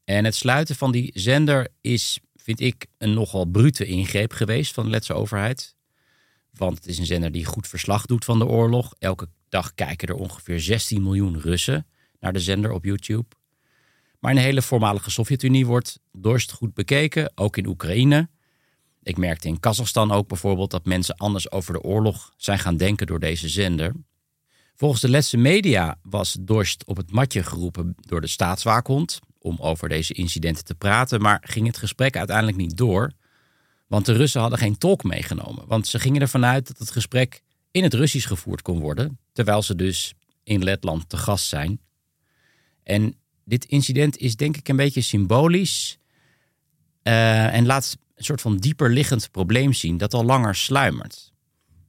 En 0.04 0.26
het 0.26 0.36
sluiten 0.36 0.76
van 0.76 0.92
die 0.92 1.12
zender 1.14 1.68
is, 1.82 2.20
vind 2.36 2.60
ik, 2.60 2.86
een 2.98 3.14
nogal 3.14 3.46
brute 3.46 3.86
ingreep 3.86 4.34
geweest 4.34 4.74
van 4.74 4.84
de 4.84 4.90
Letse 4.90 5.14
overheid. 5.14 5.76
Want 6.52 6.78
het 6.78 6.88
is 6.88 6.98
een 6.98 7.06
zender 7.06 7.32
die 7.32 7.46
goed 7.46 7.68
verslag 7.68 8.06
doet 8.06 8.26
van 8.26 8.40
de 8.40 8.46
oorlog. 8.46 8.94
Elke 9.00 9.30
dag 9.50 9.74
kijken 9.74 10.08
er 10.08 10.16
ongeveer 10.16 10.60
16 10.60 11.04
miljoen 11.04 11.40
Russen 11.40 11.88
naar 12.20 12.34
de 12.34 12.40
zender 12.40 12.72
op 12.72 12.84
YouTube. 12.84 13.36
Maar 14.20 14.32
in 14.32 14.38
de 14.38 14.44
hele 14.44 14.62
voormalige 14.62 15.12
Sovjet-Unie 15.12 15.66
wordt 15.66 16.00
Dorst 16.12 16.52
goed 16.52 16.74
bekeken, 16.74 17.32
ook 17.36 17.58
in 17.58 17.68
Oekraïne. 17.68 18.30
Ik 19.04 19.18
merkte 19.18 19.48
in 19.48 19.60
Kazachstan 19.60 20.12
ook 20.12 20.28
bijvoorbeeld 20.28 20.72
dat 20.72 20.86
mensen 20.86 21.16
anders 21.16 21.52
over 21.52 21.74
de 21.74 21.82
oorlog 21.82 22.34
zijn 22.38 22.60
gaan 22.60 22.78
denken 22.78 23.08
door 23.08 23.20
deze 23.20 23.50
zender. 23.50 23.94
Volgens 24.76 25.02
de 25.02 25.10
Letse 25.10 25.38
media 25.38 25.98
was 26.02 26.38
Dorst 26.40 26.86
op 26.86 26.98
het 26.98 27.12
matje 27.12 27.44
geroepen 27.44 27.96
door 28.00 28.22
de 28.22 28.28
staatswaakhond 28.28 29.20
om 29.40 29.58
over 29.60 29.90
deze 29.90 30.14
incidenten 30.14 30.64
te 30.64 30.76
praten, 30.76 31.22
maar 31.22 31.44
ging 31.46 31.68
het 31.68 31.78
gesprek 31.78 32.18
uiteindelijk 32.18 32.58
niet 32.58 32.78
door. 32.78 33.12
Want 33.88 34.06
de 34.06 34.14
Russen 34.14 34.42
hadden 34.42 34.60
geen 34.60 34.78
tolk 34.78 35.04
meegenomen. 35.04 35.68
Want 35.68 35.88
ze 35.88 36.00
gingen 36.00 36.22
ervan 36.22 36.46
uit 36.46 36.68
dat 36.68 36.78
het 36.78 36.92
gesprek 36.92 37.42
in 37.72 37.84
het 37.84 37.94
Russisch 37.94 38.28
gevoerd 38.28 38.62
kon 38.62 38.80
worden, 38.80 39.20
terwijl 39.34 39.62
ze 39.62 39.76
dus 39.76 40.14
in 40.44 40.64
Letland 40.64 41.10
te 41.10 41.18
gast 41.18 41.48
zijn. 41.48 41.80
En 42.84 43.16
dit 43.44 43.66
incident 43.66 44.18
is 44.18 44.36
denk 44.36 44.58
ik 44.58 44.68
een 44.68 44.76
beetje 44.76 45.02
symbolisch 45.02 45.98
uh, 47.04 47.54
en 47.54 47.66
laat 47.66 47.98
een 48.16 48.24
soort 48.24 48.42
van 48.42 48.58
dieper 48.58 48.90
liggend 48.90 49.32
probleem 49.32 49.74
zien 49.74 49.98
dat 49.98 50.14
al 50.14 50.26
langer 50.26 50.56
sluimert. 50.56 51.34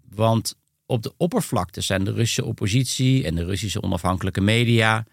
Want 0.09 0.57
op 0.87 1.03
de 1.03 1.13
oppervlakte 1.17 1.81
zijn 1.81 2.05
de 2.05 2.13
Russische 2.13 2.45
oppositie 2.45 3.25
en 3.25 3.35
de 3.35 3.45
Russische 3.45 3.83
onafhankelijke 3.83 4.41
media 4.41 5.07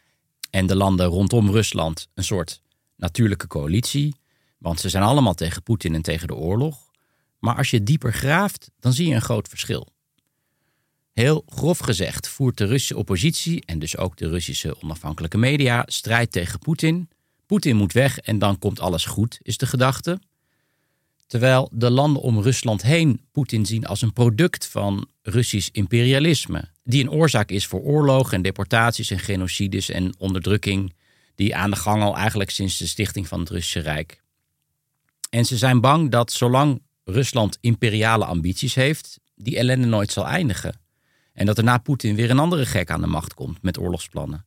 en 0.50 0.68
de 0.68 0.76
landen 0.76 1.06
rondom 1.06 1.52
Rusland 1.52 2.08
een 2.14 2.24
soort 2.24 2.62
natuurlijke 2.96 3.48
coalitie. 3.48 4.16
Want 4.58 4.80
ze 4.80 4.90
zijn 4.90 5.04
allemaal 5.04 5.34
tegen 5.34 5.64
Poetin 5.64 5.96
en 5.96 6.02
tegen 6.02 6.28
de 6.28 6.36
oorlog. 6.36 6.92
Maar 7.40 7.56
als 7.56 7.70
je 7.70 7.84
dieper 7.84 8.14
graaft, 8.14 8.70
dan 8.80 8.94
zie 8.94 9.08
je 9.08 9.16
een 9.16 9.22
groot 9.22 9.48
verschil. 9.48 9.88
Heel 11.14 11.44
grof 11.48 11.80
gezegd 11.80 12.28
voert 12.28 12.58
de 12.58 12.66
Russische 12.66 12.98
oppositie 12.98 13.66
en 13.66 13.80
dus 13.80 13.98
ook 13.98 14.18
de 14.18 14.30
Russische 14.30 14.82
onafhankelijke 14.82 15.38
media 15.38 15.84
strijd 15.86 16.32
tegen 16.32 16.60
Poetin. 16.60 17.10
Poetin 17.46 17.76
moet 17.76 17.94
weg 17.94 18.20
en 18.20 18.40
dan 18.40 18.60
komt 18.60 18.80
alles 18.80 19.06
goed, 19.06 19.40
is 19.42 19.58
de 19.58 19.66
gedachte. 19.66 20.20
Terwijl 21.28 21.70
de 21.74 21.90
landen 21.90 22.22
om 22.22 22.42
Rusland 22.42 22.82
heen 22.82 23.22
Poetin 23.32 23.66
zien 23.66 23.86
als 23.86 24.02
een 24.02 24.14
product 24.14 24.68
van 24.68 25.08
Russisch 25.26 25.70
imperialisme, 25.72 26.70
die 26.84 27.04
een 27.04 27.12
oorzaak 27.12 27.50
is 27.50 27.66
voor 27.66 27.82
oorlogen 27.82 28.34
en 28.34 28.42
deportaties 28.42 29.12
en 29.12 29.20
genocides 29.20 29.90
en 29.90 30.16
onderdrukking, 30.18 30.94
die 31.36 31.56
aan 31.56 31.70
de 31.70 31.76
gang 31.76 32.02
al 32.02 32.16
eigenlijk 32.16 32.50
sinds 32.50 32.78
de 32.78 32.88
stichting 32.88 33.28
van 33.28 33.40
het 33.40 33.50
Russische 33.50 33.80
Rijk. 33.80 34.22
En 35.30 35.46
ze 35.46 35.58
zijn 35.58 35.82
bang 35.82 36.12
dat 36.12 36.32
zolang 36.32 36.82
Rusland 37.04 37.58
imperiale 37.62 38.26
ambities 38.26 38.76
heeft, 38.76 39.20
die 39.36 39.58
ellende 39.58 39.88
nooit 39.88 40.12
zal 40.12 40.28
eindigen. 40.28 40.80
En 41.34 41.46
dat 41.46 41.58
er 41.58 41.64
na 41.64 41.78
Poetin 41.78 42.16
weer 42.16 42.30
een 42.30 42.40
andere 42.40 42.66
gek 42.66 42.90
aan 42.90 43.02
de 43.02 43.08
macht 43.08 43.34
komt 43.34 43.62
met 43.62 43.78
oorlogsplannen. 43.78 44.46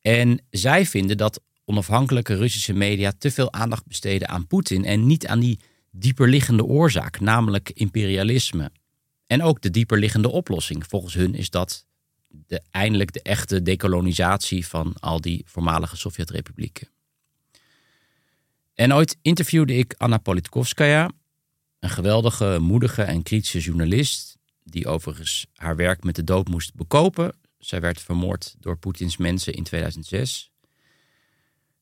En 0.00 0.40
zij 0.50 0.86
vinden 0.86 1.16
dat 1.16 1.40
onafhankelijke 1.64 2.36
Russische 2.36 2.72
media 2.72 3.12
te 3.18 3.30
veel 3.30 3.52
aandacht 3.52 3.86
besteden 3.86 4.28
aan 4.28 4.46
Poetin 4.46 4.84
en 4.84 5.06
niet 5.06 5.26
aan 5.26 5.40
die 5.40 5.60
dieperliggende 5.90 6.64
oorzaak, 6.64 7.20
namelijk 7.20 7.70
imperialisme. 7.70 8.70
En 9.34 9.42
ook 9.42 9.60
de 9.60 9.70
dieperliggende 9.70 10.30
oplossing. 10.30 10.86
Volgens 10.86 11.14
hun 11.14 11.34
is 11.34 11.50
dat 11.50 11.86
de, 12.28 12.62
eindelijk 12.70 13.12
de 13.12 13.22
echte 13.22 13.62
dekolonisatie 13.62 14.66
van 14.66 14.94
al 15.00 15.20
die 15.20 15.42
voormalige 15.46 15.96
Sovjet-republieken. 15.96 16.88
En 18.74 18.94
ooit 18.94 19.16
interviewde 19.22 19.74
ik 19.74 19.94
Anna 19.96 20.18
Politkovskaya, 20.18 21.10
een 21.78 21.90
geweldige, 21.90 22.58
moedige 22.60 23.02
en 23.02 23.22
kritische 23.22 23.60
journalist, 23.60 24.36
die 24.64 24.86
overigens 24.86 25.46
haar 25.54 25.76
werk 25.76 26.04
met 26.04 26.16
de 26.16 26.24
dood 26.24 26.48
moest 26.48 26.74
bekopen. 26.74 27.32
Zij 27.58 27.80
werd 27.80 28.00
vermoord 28.00 28.54
door 28.58 28.76
Poetins 28.76 29.16
mensen 29.16 29.52
in 29.52 29.64
2006. 29.64 30.50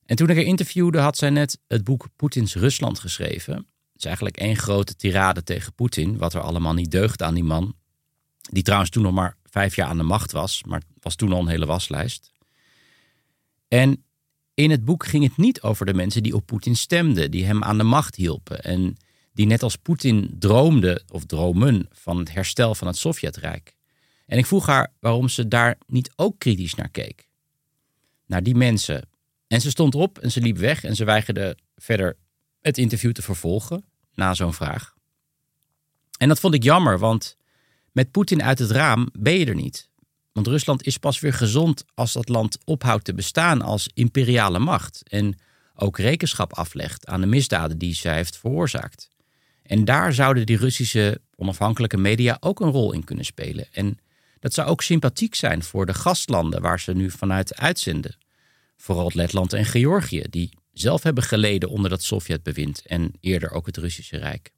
En 0.04 0.16
toen 0.16 0.28
ik 0.28 0.36
haar 0.36 0.44
interviewde, 0.44 0.98
had 0.98 1.16
zij 1.16 1.30
net 1.30 1.58
het 1.66 1.84
boek 1.84 2.08
Poetins 2.16 2.54
Rusland 2.54 2.98
geschreven. 2.98 3.71
Is 4.02 4.08
eigenlijk 4.08 4.36
één 4.36 4.56
grote 4.56 4.96
tirade 4.96 5.42
tegen 5.42 5.74
Poetin, 5.74 6.16
wat 6.16 6.34
er 6.34 6.40
allemaal 6.40 6.74
niet 6.74 6.90
deugde 6.90 7.24
aan 7.24 7.34
die 7.34 7.44
man. 7.44 7.74
Die 8.40 8.62
trouwens 8.62 8.90
toen 8.90 9.02
nog 9.02 9.12
maar 9.12 9.36
vijf 9.44 9.76
jaar 9.76 9.88
aan 9.88 9.96
de 9.96 10.02
macht 10.02 10.32
was, 10.32 10.62
maar 10.64 10.82
was 11.00 11.14
toen 11.14 11.32
al 11.32 11.40
een 11.40 11.48
hele 11.48 11.66
waslijst. 11.66 12.32
En 13.68 14.04
in 14.54 14.70
het 14.70 14.84
boek 14.84 15.06
ging 15.06 15.24
het 15.24 15.36
niet 15.36 15.62
over 15.62 15.86
de 15.86 15.94
mensen 15.94 16.22
die 16.22 16.34
op 16.34 16.46
Poetin 16.46 16.76
stemden, 16.76 17.30
die 17.30 17.44
hem 17.44 17.62
aan 17.62 17.78
de 17.78 17.84
macht 17.84 18.14
hielpen. 18.14 18.62
En 18.62 18.96
die 19.32 19.46
net 19.46 19.62
als 19.62 19.76
Poetin 19.76 20.36
droomden 20.38 21.02
of 21.08 21.24
dromen 21.24 21.88
van 21.90 22.18
het 22.18 22.32
herstel 22.32 22.74
van 22.74 22.86
het 22.86 22.96
Sovjetrijk. 22.96 23.74
En 24.26 24.38
ik 24.38 24.46
vroeg 24.46 24.66
haar 24.66 24.92
waarom 25.00 25.28
ze 25.28 25.48
daar 25.48 25.78
niet 25.86 26.12
ook 26.16 26.38
kritisch 26.38 26.74
naar 26.74 26.90
keek. 26.90 27.28
Naar 28.26 28.42
die 28.42 28.54
mensen 28.54 29.08
en 29.46 29.60
ze 29.60 29.70
stond 29.70 29.94
op 29.94 30.18
en 30.18 30.30
ze 30.30 30.40
liep 30.40 30.56
weg 30.56 30.84
en 30.84 30.96
ze 30.96 31.04
weigerde 31.04 31.56
verder 31.76 32.16
het 32.60 32.78
interview 32.78 33.12
te 33.12 33.22
vervolgen 33.22 33.90
na 34.14 34.34
zo'n 34.34 34.54
vraag. 34.54 34.94
En 36.18 36.28
dat 36.28 36.40
vond 36.40 36.54
ik 36.54 36.62
jammer, 36.62 36.98
want 36.98 37.36
met 37.92 38.10
Poetin 38.10 38.42
uit 38.42 38.58
het 38.58 38.70
raam 38.70 39.08
ben 39.12 39.38
je 39.38 39.46
er 39.46 39.54
niet. 39.54 39.90
Want 40.32 40.46
Rusland 40.46 40.86
is 40.86 40.98
pas 40.98 41.20
weer 41.20 41.32
gezond 41.32 41.84
als 41.94 42.12
dat 42.12 42.28
land 42.28 42.58
ophoudt 42.64 43.04
te 43.04 43.14
bestaan 43.14 43.62
als 43.62 43.90
imperiale 43.94 44.58
macht 44.58 45.02
en 45.08 45.38
ook 45.74 45.98
rekenschap 45.98 46.52
aflegt 46.52 47.06
aan 47.06 47.20
de 47.20 47.26
misdaden 47.26 47.78
die 47.78 47.94
zij 47.94 48.14
heeft 48.14 48.38
veroorzaakt. 48.38 49.10
En 49.62 49.84
daar 49.84 50.12
zouden 50.12 50.46
die 50.46 50.56
Russische 50.56 51.20
onafhankelijke 51.36 51.96
media 51.96 52.36
ook 52.40 52.60
een 52.60 52.70
rol 52.70 52.92
in 52.92 53.04
kunnen 53.04 53.24
spelen. 53.24 53.66
En 53.72 53.98
dat 54.40 54.54
zou 54.54 54.68
ook 54.68 54.82
sympathiek 54.82 55.34
zijn 55.34 55.62
voor 55.62 55.86
de 55.86 55.94
gastlanden 55.94 56.62
waar 56.62 56.80
ze 56.80 56.92
nu 56.92 57.10
vanuit 57.10 57.56
uitzenden. 57.56 58.16
Vooral 58.76 59.10
Letland 59.14 59.52
en 59.52 59.64
Georgië, 59.64 60.24
die 60.30 60.58
zelf 60.72 61.02
hebben 61.02 61.24
geleden 61.24 61.68
onder 61.68 61.90
dat 61.90 62.02
Sovjetbewind 62.02 62.86
en 62.86 63.12
eerder 63.20 63.50
ook 63.50 63.66
het 63.66 63.76
Russische 63.76 64.16
Rijk. 64.16 64.52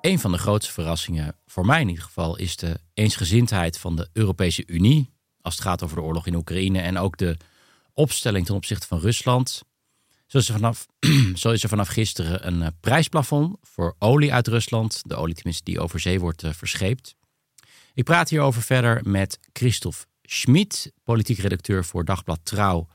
Een 0.00 0.18
van 0.18 0.32
de 0.32 0.38
grootste 0.38 0.72
verrassingen, 0.72 1.36
voor 1.46 1.66
mij 1.66 1.80
in 1.80 1.88
ieder 1.88 2.04
geval, 2.04 2.36
is 2.36 2.56
de 2.56 2.80
eensgezindheid 2.94 3.78
van 3.78 3.96
de 3.96 4.08
Europese 4.12 4.62
Unie. 4.66 5.10
Als 5.40 5.54
het 5.54 5.62
gaat 5.62 5.82
over 5.82 5.96
de 5.96 6.02
oorlog 6.02 6.26
in 6.26 6.34
Oekraïne 6.34 6.80
en 6.80 6.98
ook 6.98 7.16
de 7.16 7.36
opstelling 7.92 8.46
ten 8.46 8.54
opzichte 8.54 8.86
van 8.86 8.98
Rusland. 8.98 9.62
Zo 10.26 10.38
is 10.38 10.48
er 10.48 10.54
vanaf, 10.54 10.86
vanaf 11.68 11.88
gisteren 11.88 12.46
een 12.46 12.62
eh, 12.62 12.68
prijsplafond 12.80 13.56
voor 13.62 13.96
olie 13.98 14.32
uit 14.32 14.48
Rusland. 14.48 15.02
De 15.04 15.14
olie 15.14 15.34
tenminste 15.34 15.64
die 15.64 15.80
over 15.80 16.00
zee 16.00 16.20
wordt 16.20 16.42
uh, 16.42 16.52
verscheept. 16.52 17.14
Ik 17.94 18.04
praat 18.04 18.28
hierover 18.28 18.62
verder 18.62 19.00
met 19.04 19.38
Christophe 19.52 20.04
Schmid, 20.26 20.92
politiek 21.04 21.38
redacteur 21.38 21.84
voor 21.84 22.04
Dagblad 22.04 22.38
Trouw, 22.42 22.86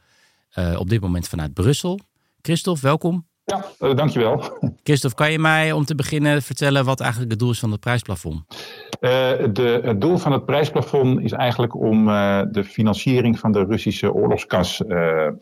uh, 0.60 0.80
op 0.80 0.90
dit 0.90 1.02
moment 1.02 1.28
vanuit 1.28 1.54
Brussel. 1.54 2.00
Christophe, 2.42 2.82
welkom. 2.82 3.28
Ja, 3.44 3.66
uh, 3.80 3.96
dankjewel. 3.96 4.60
Christophe, 4.84 5.18
kan 5.18 5.32
je 5.32 5.40
mij 5.40 5.72
om 5.72 5.86
te 5.86 5.96
beginnen 5.96 6.42
vertellen 6.42 6.86
wat 6.86 7.00
eigenlijk 7.00 7.32
het 7.32 7.40
doel 7.40 7.52
is 7.52 7.60
van 7.60 7.72
het 7.72 7.80
prijsplafond? 7.80 8.44
Uh, 8.50 9.10
de, 9.54 9.82
het 9.84 10.02
doel 10.02 10.18
van 10.18 10.32
het 10.32 10.46
prijsplafond 10.46 11.20
is 11.20 11.32
eigenlijk 11.32 11.76
om 11.76 12.06
de 12.52 12.64
financiering 12.64 13.40
van 13.40 13.52
de 13.52 13.64
Russische 13.64 14.14
oorlogskas 14.14 14.84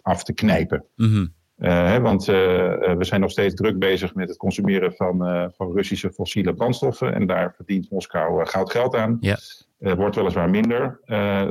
af 0.02 0.24
te 0.24 0.34
knijpen. 0.34 0.86
Mm 0.96 1.38
hè, 1.60 2.02
want 2.02 2.26
we 2.26 2.98
zijn 3.00 3.22
nog 3.22 3.32
steeds 3.32 3.56
druk 3.56 3.80
bezig 3.80 4.16
met 4.16 4.30
het 4.30 4.38
consumeren 4.38 4.94
van, 4.94 5.18
van 5.56 5.72
Russische 5.72 6.12
fossiele 6.12 6.54
brandstoffen. 6.54 7.14
En 7.14 7.28
daar 7.28 7.54
verdient 7.56 7.92
Moskou 7.92 8.46
goud 8.46 8.72
geld 8.72 8.96
aan. 8.96 9.18
Ja. 9.20 9.38
Uh, 9.80 9.94
wordt 9.94 10.16
weliswaar 10.16 10.50
minder. 10.50 11.00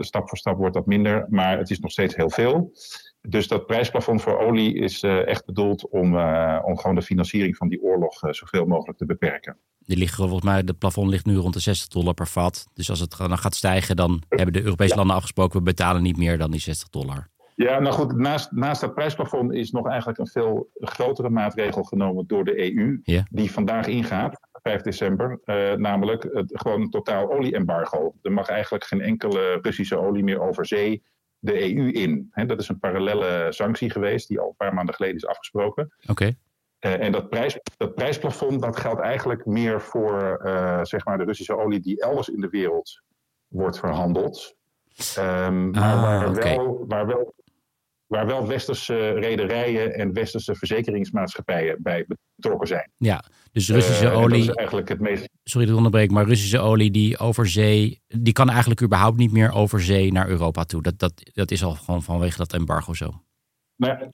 stap 0.00 0.28
voor 0.28 0.38
stap 0.38 0.56
wordt 0.56 0.75
dat 0.75 0.87
minder, 0.87 1.26
maar 1.28 1.58
het 1.58 1.70
is 1.70 1.78
nog 1.78 1.90
steeds 1.90 2.16
heel 2.16 2.30
veel. 2.30 2.73
Dus 3.20 3.49
dat 3.49 3.66
prijsplafond 3.66 4.23
voor 4.23 4.38
olie 4.38 4.75
is 4.75 5.02
echt 5.02 5.44
bedoeld 5.47 5.88
om, 5.88 6.16
om 6.64 6.78
gewoon 6.78 6.94
de 6.94 7.02
financiering 7.02 7.56
van 7.56 7.68
die 7.68 7.82
oorlog 7.82 8.18
zoveel 8.30 8.66
mogelijk 8.66 8.99
te 8.99 9.06
beperken. 9.06 9.56
Die 9.78 9.97
liggen 9.97 10.18
volgens 10.18 10.44
mij, 10.44 10.56
het 10.56 10.78
plafond 10.78 11.11
ligt 11.11 11.26
nu 11.26 11.37
rond 11.37 11.54
de 11.54 11.61
60 11.61 11.88
dollar 11.88 12.14
per 12.14 12.26
vat. 12.26 12.66
Dus 12.75 12.90
als 12.90 13.00
het 13.00 13.16
dan 13.18 13.38
gaat 13.38 13.54
stijgen, 13.54 13.97
dan 13.97 14.23
hebben 14.28 14.52
de 14.52 14.62
Europese 14.62 14.97
landen 14.97 15.16
afgesproken, 15.16 15.58
we 15.58 15.64
betalen 15.64 16.02
niet 16.02 16.16
meer 16.16 16.38
dan 16.38 16.50
die 16.50 16.61
60 16.61 16.88
dollar. 16.88 17.28
Ja, 17.54 17.78
nou 17.78 17.94
goed, 17.94 18.16
naast, 18.16 18.52
naast 18.52 18.80
dat 18.80 18.94
prijsplafond 18.94 19.52
is 19.52 19.70
nog 19.70 19.88
eigenlijk 19.88 20.18
een 20.18 20.26
veel 20.26 20.70
grotere 20.75 21.30
maatregel 21.30 21.82
genomen 21.82 22.26
door 22.26 22.44
de 22.44 22.75
EU, 22.75 23.00
die 23.30 23.52
vandaag 23.52 23.87
ingaat, 23.87 24.40
5 24.62 24.82
december, 24.82 25.40
uh, 25.44 25.72
namelijk 25.72 26.22
het, 26.32 26.50
gewoon 26.54 26.80
een 26.80 26.90
totaal 26.90 27.32
olieembargo. 27.32 28.14
Er 28.22 28.32
mag 28.32 28.48
eigenlijk 28.48 28.84
geen 28.84 29.00
enkele 29.00 29.58
Russische 29.62 29.98
olie 29.98 30.24
meer 30.24 30.40
over 30.40 30.66
zee 30.66 31.02
de 31.38 31.76
EU 31.76 31.90
in. 31.90 32.32
dat 32.46 32.60
is 32.60 32.68
een 32.68 32.78
parallelle 32.78 33.46
sanctie 33.52 33.90
geweest, 33.90 34.28
die 34.28 34.40
al 34.40 34.48
een 34.48 34.56
paar 34.56 34.74
maanden 34.74 34.94
geleden 34.94 35.16
is 35.16 35.26
afgesproken. 35.26 35.92
Oké. 36.06 36.36
Uh, 36.80 37.00
en 37.00 37.12
dat, 37.12 37.28
prijs, 37.28 37.58
dat 37.76 37.94
prijsplafond 37.94 38.62
dat 38.62 38.76
geldt 38.76 39.00
eigenlijk 39.00 39.46
meer 39.46 39.80
voor 39.80 40.40
uh, 40.44 40.84
zeg 40.84 41.04
maar 41.04 41.18
de 41.18 41.24
Russische 41.24 41.56
olie 41.56 41.80
die 41.80 42.00
elders 42.00 42.28
in 42.28 42.40
de 42.40 42.48
wereld 42.48 43.02
wordt 43.48 43.78
verhandeld. 43.78 44.56
Um, 45.18 45.70
maar 45.70 46.34
wel, 46.34 46.84
waar, 46.88 47.06
wel, 47.06 47.34
waar 48.08 48.26
wel 48.26 48.46
westerse 48.46 49.10
rederijen 49.10 49.94
en 49.94 50.12
westerse 50.12 50.54
verzekeringsmaatschappijen 50.54 51.82
bij 51.82 52.06
betrokken 52.34 52.68
zijn. 52.68 52.90
Ja, 52.96 53.24
dus 53.52 53.70
Russische 53.70 54.06
uh, 54.06 54.18
olie. 54.18 54.38
Dat 54.38 54.48
is 54.48 54.54
eigenlijk 54.54 54.88
het 54.88 55.00
meest. 55.00 55.28
Sorry 55.44 55.66
dat 55.66 55.76
onderbreek, 55.76 56.10
maar 56.10 56.26
Russische 56.26 56.58
olie 56.58 56.90
die 56.90 57.18
over 57.18 57.48
zee. 57.48 58.00
die 58.06 58.32
kan 58.32 58.50
eigenlijk 58.50 58.82
überhaupt 58.82 59.16
niet 59.16 59.32
meer 59.32 59.52
over 59.52 59.82
zee 59.82 60.12
naar 60.12 60.28
Europa 60.28 60.64
toe. 60.64 60.82
Dat, 60.82 60.98
dat, 60.98 61.12
dat 61.32 61.50
is 61.50 61.64
al 61.64 61.74
gewoon 61.74 62.02
vanwege 62.02 62.36
dat 62.36 62.52
embargo 62.52 62.94
zo. 62.94 63.22
Nou, 63.76 64.10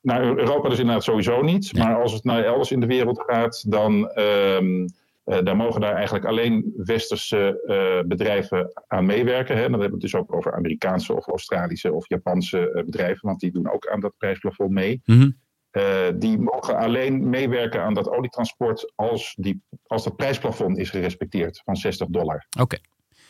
naar 0.00 0.22
Europa 0.22 0.68
dus 0.68 0.78
inderdaad 0.78 1.04
sowieso 1.04 1.42
niet. 1.42 1.72
Maar 1.76 2.02
als 2.02 2.12
het 2.12 2.24
naar 2.24 2.44
elders 2.44 2.72
in 2.72 2.80
de 2.80 2.86
wereld 2.86 3.22
gaat, 3.26 3.70
dan. 3.70 4.18
Um, 4.18 4.86
uh, 5.28 5.38
daar 5.42 5.56
mogen 5.56 5.80
daar 5.80 5.94
eigenlijk 5.94 6.24
alleen 6.24 6.72
westerse 6.76 7.62
uh, 7.66 8.08
bedrijven 8.08 8.72
aan 8.86 9.06
meewerken. 9.06 9.56
Hè. 9.56 9.62
Dan 9.62 9.70
hebben 9.70 9.88
we 9.88 10.04
het 10.04 10.12
dus 10.12 10.14
ook 10.14 10.34
over 10.34 10.54
Amerikaanse 10.54 11.14
of 11.14 11.26
Australische 11.26 11.92
of 11.92 12.08
Japanse 12.08 12.72
uh, 12.74 12.84
bedrijven, 12.84 13.28
want 13.28 13.40
die 13.40 13.52
doen 13.52 13.70
ook 13.70 13.88
aan 13.88 14.00
dat 14.00 14.14
prijsplafond 14.18 14.70
mee. 14.70 15.00
Mm 15.04 15.20
-hmm. 15.20 16.18
die 16.18 16.38
mogen 16.38 16.76
alleen 16.76 17.28
meewerken 17.28 17.82
aan 17.82 17.94
dat 17.94 18.10
olietransport 18.10 18.92
als, 18.94 19.34
die, 19.38 19.62
als 19.86 20.04
dat 20.04 20.16
prijsplafond 20.16 20.78
is 20.78 20.90
gerespecteerd 20.90 21.60
van 21.64 21.76
60 21.76 22.08
dollar. 22.08 22.46
Oké. 22.60 22.78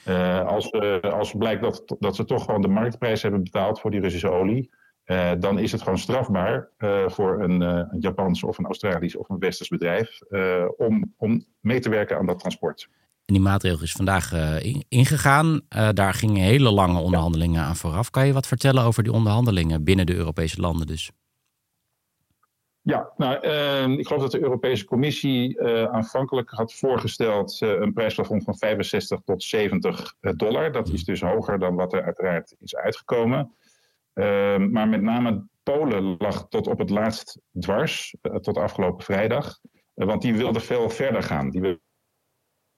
Okay. 0.05 0.41
als, 0.41 0.73
als 1.03 1.35
blijkt 1.39 1.63
dat, 1.63 1.97
dat 1.99 2.17
ze 2.17 2.25
toch 2.25 2.45
gewoon 2.45 2.63
de 2.63 2.69
marktprijs 2.69 3.23
hebben 3.23 3.43
betaald 3.43 3.81
voor 3.81 3.91
die 3.91 4.01
Russische 4.01 4.31
olie, 4.31 4.71
uh, 5.09 5.33
dan 5.39 5.59
is 5.59 5.73
het 5.73 5.83
gewoon 5.83 5.99
strafbaar 5.99 6.69
uh, 6.79 7.09
voor 7.09 7.43
een, 7.43 7.61
uh, 7.63 7.69
een, 7.69 8.01
Japans 8.01 8.43
of 8.43 8.59
een 8.59 8.65
Australisch 8.65 9.17
of 9.17 9.29
een 9.29 9.39
Westers 9.39 9.69
bedrijf 9.69 10.19
om, 10.77 11.15
om 11.17 11.47
mee 11.61 11.81
te 11.81 11.89
werken 11.89 12.19
aan 12.19 12.27
dat 12.27 12.39
transport. 12.39 12.89
En 13.25 13.35
die 13.35 13.43
maatregel 13.43 13.83
is 13.83 13.93
vandaag 13.93 14.33
in, 14.63 14.85
ingegaan. 14.89 15.61
daar 15.93 16.15
gingen 16.15 16.43
hele 16.43 16.71
lange 16.71 17.01
onderhandelingen 17.01 17.63
aan 17.63 17.77
vooraf. 17.77 18.11
Kan 18.11 18.27
je 18.27 18.33
wat 18.33 18.47
vertellen 18.47 18.83
over 18.83 19.03
die 19.03 19.13
onderhandelingen 19.13 19.85
binnen 19.85 20.07
de 20.07 20.15
Europese 20.15 20.61
landen 20.61 20.87
dus? 20.87 21.11
Ja, 22.81 23.13
nou, 23.17 23.35
ik 23.99 24.07
geloof 24.07 24.23
dat 24.23 24.31
de 24.31 24.43
Europese 24.43 24.85
Commissie 24.85 25.63
aanvankelijk 25.91 26.51
had 26.51 26.75
voorgesteld 26.75 27.61
een 27.61 27.93
prijsplafond 27.93 28.45
van 28.45 28.57
65 28.57 29.21
tot 29.25 29.43
70 29.43 30.15
dollar. 30.37 30.73
Dat 30.73 30.89
is 30.89 31.05
dus 31.05 31.21
hoger 31.21 31.59
dan 31.59 31.75
wat 31.75 31.93
er 31.93 32.03
uiteraard 32.03 32.57
is 32.59 32.77
uitgekomen. 32.77 33.53
Ehm, 34.19 34.71
maar 34.71 34.89
met 34.89 35.03
name 35.03 35.47
Polen 35.63 36.17
lag 36.19 36.49
tot 36.49 36.67
op 36.67 36.79
het 36.79 36.91
laatst 36.91 37.41
dwars, 37.61 38.17
uh, 38.23 38.35
tot 38.35 38.57
afgelopen 38.57 39.05
vrijdag. 39.05 39.59
Uh, 39.95 40.07
want 40.07 40.23
die 40.23 40.37
wilde 40.37 40.61
veel 40.61 40.91
verder 40.91 41.23
gaan. 41.23 41.51
Die 41.51 41.81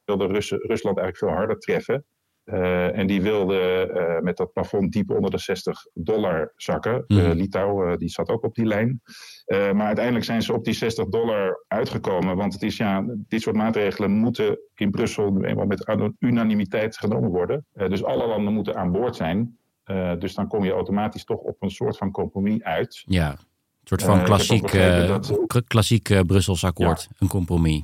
wilde 0.04 0.26
Rus 0.26 0.50
Rusland 0.50 0.98
eigenlijk 0.98 1.16
veel 1.16 1.28
harder 1.28 1.58
treffen. 1.58 2.04
Uh, 2.44 2.96
en 2.98 3.06
die 3.06 3.22
wilde 3.22 4.20
met 4.22 4.36
dat 4.36 4.52
plafond 4.52 4.92
diep 4.92 5.10
onder 5.10 5.30
de 5.30 5.38
60 5.38 5.86
dollar 5.94 6.52
zakken. 6.56 7.04
Mm. 7.06 7.18
Litouw 7.18 7.96
die 7.96 8.08
zat 8.08 8.28
ook 8.28 8.44
op 8.44 8.54
die 8.54 8.66
lijn. 8.66 9.00
maar 9.46 9.86
uiteindelijk 9.86 10.24
zijn 10.24 10.42
ze 10.42 10.52
op 10.52 10.64
die 10.64 10.74
60 10.74 11.06
dollar 11.08 11.64
uitgekomen. 11.68 12.36
Want 12.36 12.52
het 12.52 12.62
is, 12.62 12.76
ja, 12.76 13.04
dit 13.08 13.42
soort 13.42 13.56
maatregelen 13.56 14.10
moeten 14.10 14.58
in 14.74 14.90
Brussel 14.90 15.32
nu 15.32 15.44
eenmaal 15.44 15.66
met 15.66 16.14
unanimiteit 16.18 16.96
genomen 16.96 17.30
worden. 17.30 17.66
dus 17.72 18.04
alle 18.04 18.26
landen 18.26 18.52
moeten 18.52 18.76
aan 18.76 18.92
boord 18.92 19.16
zijn. 19.16 19.58
Uh, 19.86 20.12
dus 20.18 20.34
dan 20.34 20.48
kom 20.48 20.64
je 20.64 20.72
automatisch 20.72 21.24
toch 21.24 21.38
op 21.38 21.62
een 21.62 21.70
soort 21.70 21.96
van 21.96 22.10
compromis 22.10 22.62
uit. 22.62 23.02
Ja, 23.06 23.30
een 23.30 23.38
soort 23.84 24.02
van 24.02 24.18
uh, 24.18 24.24
klassiek, 24.24 24.72
dat... 24.72 25.62
klassiek 25.66 26.26
Brussels 26.26 26.64
akkoord. 26.64 27.00
Ja. 27.00 27.16
Een 27.18 27.28
compromis. 27.28 27.82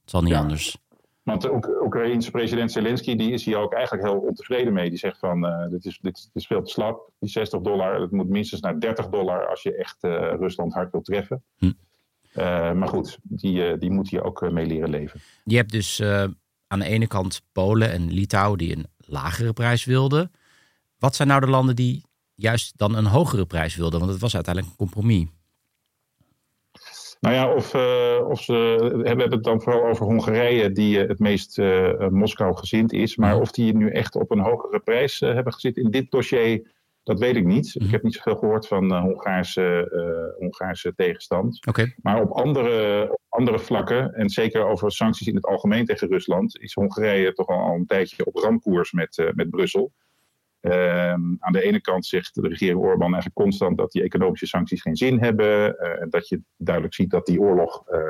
Het 0.00 0.10
zal 0.10 0.22
niet 0.22 0.32
ja. 0.32 0.38
anders. 0.38 0.78
Want 1.22 1.42
de 1.42 1.80
Oekraïense 1.82 2.30
president 2.30 2.72
Zelensky 2.72 3.16
die 3.16 3.32
is 3.32 3.44
hier 3.44 3.56
ook 3.56 3.72
eigenlijk 3.72 4.06
heel 4.08 4.18
ontevreden 4.18 4.72
mee. 4.72 4.88
Die 4.88 4.98
zegt 4.98 5.18
van, 5.18 5.68
dit, 5.70 5.84
is, 5.84 5.98
dit, 6.02 6.30
is 6.32 6.46
veel 6.46 6.62
te 6.62 6.70
slap. 6.70 7.10
Die 7.18 7.28
60 7.30 7.60
dollar, 7.60 8.00
het 8.00 8.10
moet 8.10 8.28
minstens 8.28 8.60
naar 8.60 8.80
30 8.80 9.08
dollar 9.08 9.46
als 9.46 9.62
je 9.62 9.76
echt 9.76 9.96
Rusland 10.38 10.74
hard 10.74 10.92
wil 10.92 11.00
treffen. 11.00 11.42
Hm. 11.56 11.72
maar 12.78 12.88
goed, 12.88 13.18
die, 13.22 13.78
die 13.78 13.90
moet 13.90 14.10
hier 14.10 14.24
ook 14.24 14.50
mee 14.50 14.66
leren 14.66 14.90
leven. 14.90 15.20
Je 15.44 15.56
hebt 15.56 15.72
dus 15.72 16.02
aan 16.66 16.78
de 16.78 16.84
ene 16.84 17.06
kant 17.06 17.42
Polen 17.52 17.92
en 17.92 18.12
Litouwen 18.12 18.58
die 18.58 18.76
een 18.76 18.86
lagere 18.98 19.52
prijs 19.52 19.84
wilden. 19.84 20.30
Wat 21.06 21.14
zijn 21.14 21.28
nou 21.28 21.40
de 21.40 21.46
landen 21.46 21.76
die 21.76 22.04
juist 22.34 22.78
dan 22.78 22.96
een 22.96 23.06
hogere 23.06 23.46
prijs 23.46 23.76
wilden? 23.76 23.98
Want 23.98 24.12
het 24.12 24.20
was 24.20 24.34
uiteindelijk 24.34 24.72
een 24.72 24.86
compromis. 24.86 25.26
Nou 27.20 27.34
ja, 27.34 27.54
of, 27.54 27.74
uh, 27.74 28.28
of 28.28 28.42
ze 28.42 28.54
hebben 29.02 29.30
het 29.30 29.44
dan 29.44 29.62
vooral 29.62 29.86
over 29.86 30.06
Hongarije, 30.06 30.72
die 30.72 31.02
uh, 31.02 31.08
het 31.08 31.18
meest 31.18 31.58
uh, 31.58 32.08
Moskou 32.08 32.56
gezind 32.56 32.92
is. 32.92 33.16
Maar 33.16 33.40
of 33.40 33.50
die 33.50 33.76
nu 33.76 33.90
echt 33.90 34.14
op 34.14 34.30
een 34.30 34.38
hogere 34.38 34.80
prijs 34.80 35.20
hebben 35.20 35.52
gezet 35.52 35.76
in 35.76 35.90
dit 35.90 36.10
dossier, 36.10 36.72
dat 37.02 37.18
weet 37.18 37.36
ik 37.36 37.44
niet. 37.44 37.74
Ik 37.74 37.90
heb 37.90 38.02
niet 38.02 38.14
zoveel 38.14 38.36
gehoord 38.36 38.66
van 38.66 38.92
Hongaarse, 38.92 40.34
Hongaarse 40.38 40.94
tegenstand. 40.94 41.66
Okay. 41.66 41.94
Maar 42.02 42.20
op 42.20 42.30
andere, 42.30 43.06
op 43.10 43.20
andere 43.28 43.58
vlakken, 43.58 44.14
en 44.14 44.28
zeker 44.28 44.66
over 44.66 44.92
sancties 44.92 45.26
in 45.26 45.34
het 45.34 45.46
algemeen 45.46 45.84
tegen 45.84 46.08
Rusland, 46.08 46.58
is 46.60 46.74
Hongarije 46.74 47.32
toch 47.32 47.48
al 47.48 47.74
een 47.74 47.86
tijdje 47.86 48.26
op 48.26 48.36
ramkoers 48.36 48.92
met, 48.92 49.32
met 49.34 49.50
Brussel. 49.50 49.92
Ehm, 50.66 51.34
aan 51.38 51.52
de 51.52 51.62
ene 51.62 51.80
kant 51.80 52.06
zegt 52.06 52.34
de 52.34 52.48
regering 52.48 52.78
Orbán 52.78 53.12
eigenlijk 53.12 53.34
constant 53.34 53.78
dat 53.78 53.92
die 53.92 54.02
economische 54.02 54.46
sancties 54.46 54.82
geen 54.82 54.96
zin 54.96 55.20
hebben. 55.20 55.76
Uh, 55.80 56.06
dat 56.08 56.28
je 56.28 56.40
duidelijk 56.56 56.94
ziet 56.94 57.10
dat 57.10 57.26
die 57.26 57.40
oorlog 57.40 57.82
uh, 57.90 58.00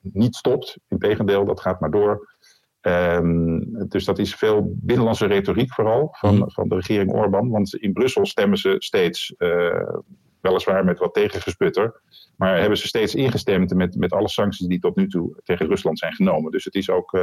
niet 0.00 0.34
stopt. 0.34 0.78
Integendeel, 0.88 1.44
dat 1.44 1.60
gaat 1.60 1.80
maar 1.80 1.90
door. 1.90 2.32
Um, 2.80 3.88
dus 3.88 4.04
dat 4.04 4.18
is 4.18 4.34
veel 4.34 4.74
binnenlandse 4.76 5.26
retoriek 5.26 5.72
vooral 5.72 6.08
van, 6.12 6.34
mm. 6.36 6.50
van 6.50 6.68
de 6.68 6.74
regering 6.74 7.12
Orbán. 7.12 7.50
Want 7.50 7.74
in 7.74 7.92
Brussel 7.92 8.26
stemmen 8.26 8.58
ze 8.58 8.74
steeds, 8.78 9.34
uh, 9.38 9.88
weliswaar 10.40 10.84
met 10.84 10.98
wat 10.98 11.14
tegengesputter, 11.14 12.00
maar 12.36 12.58
hebben 12.58 12.78
ze 12.78 12.86
steeds 12.86 13.14
ingestemd 13.14 13.74
met, 13.74 13.96
met 13.96 14.12
alle 14.12 14.28
sancties 14.28 14.66
die 14.66 14.80
tot 14.80 14.96
nu 14.96 15.08
toe 15.08 15.40
tegen 15.44 15.66
Rusland 15.66 15.98
zijn 15.98 16.14
genomen. 16.14 16.52
Dus 16.52 16.64
het 16.64 16.74
is 16.74 16.90
ook 16.90 17.18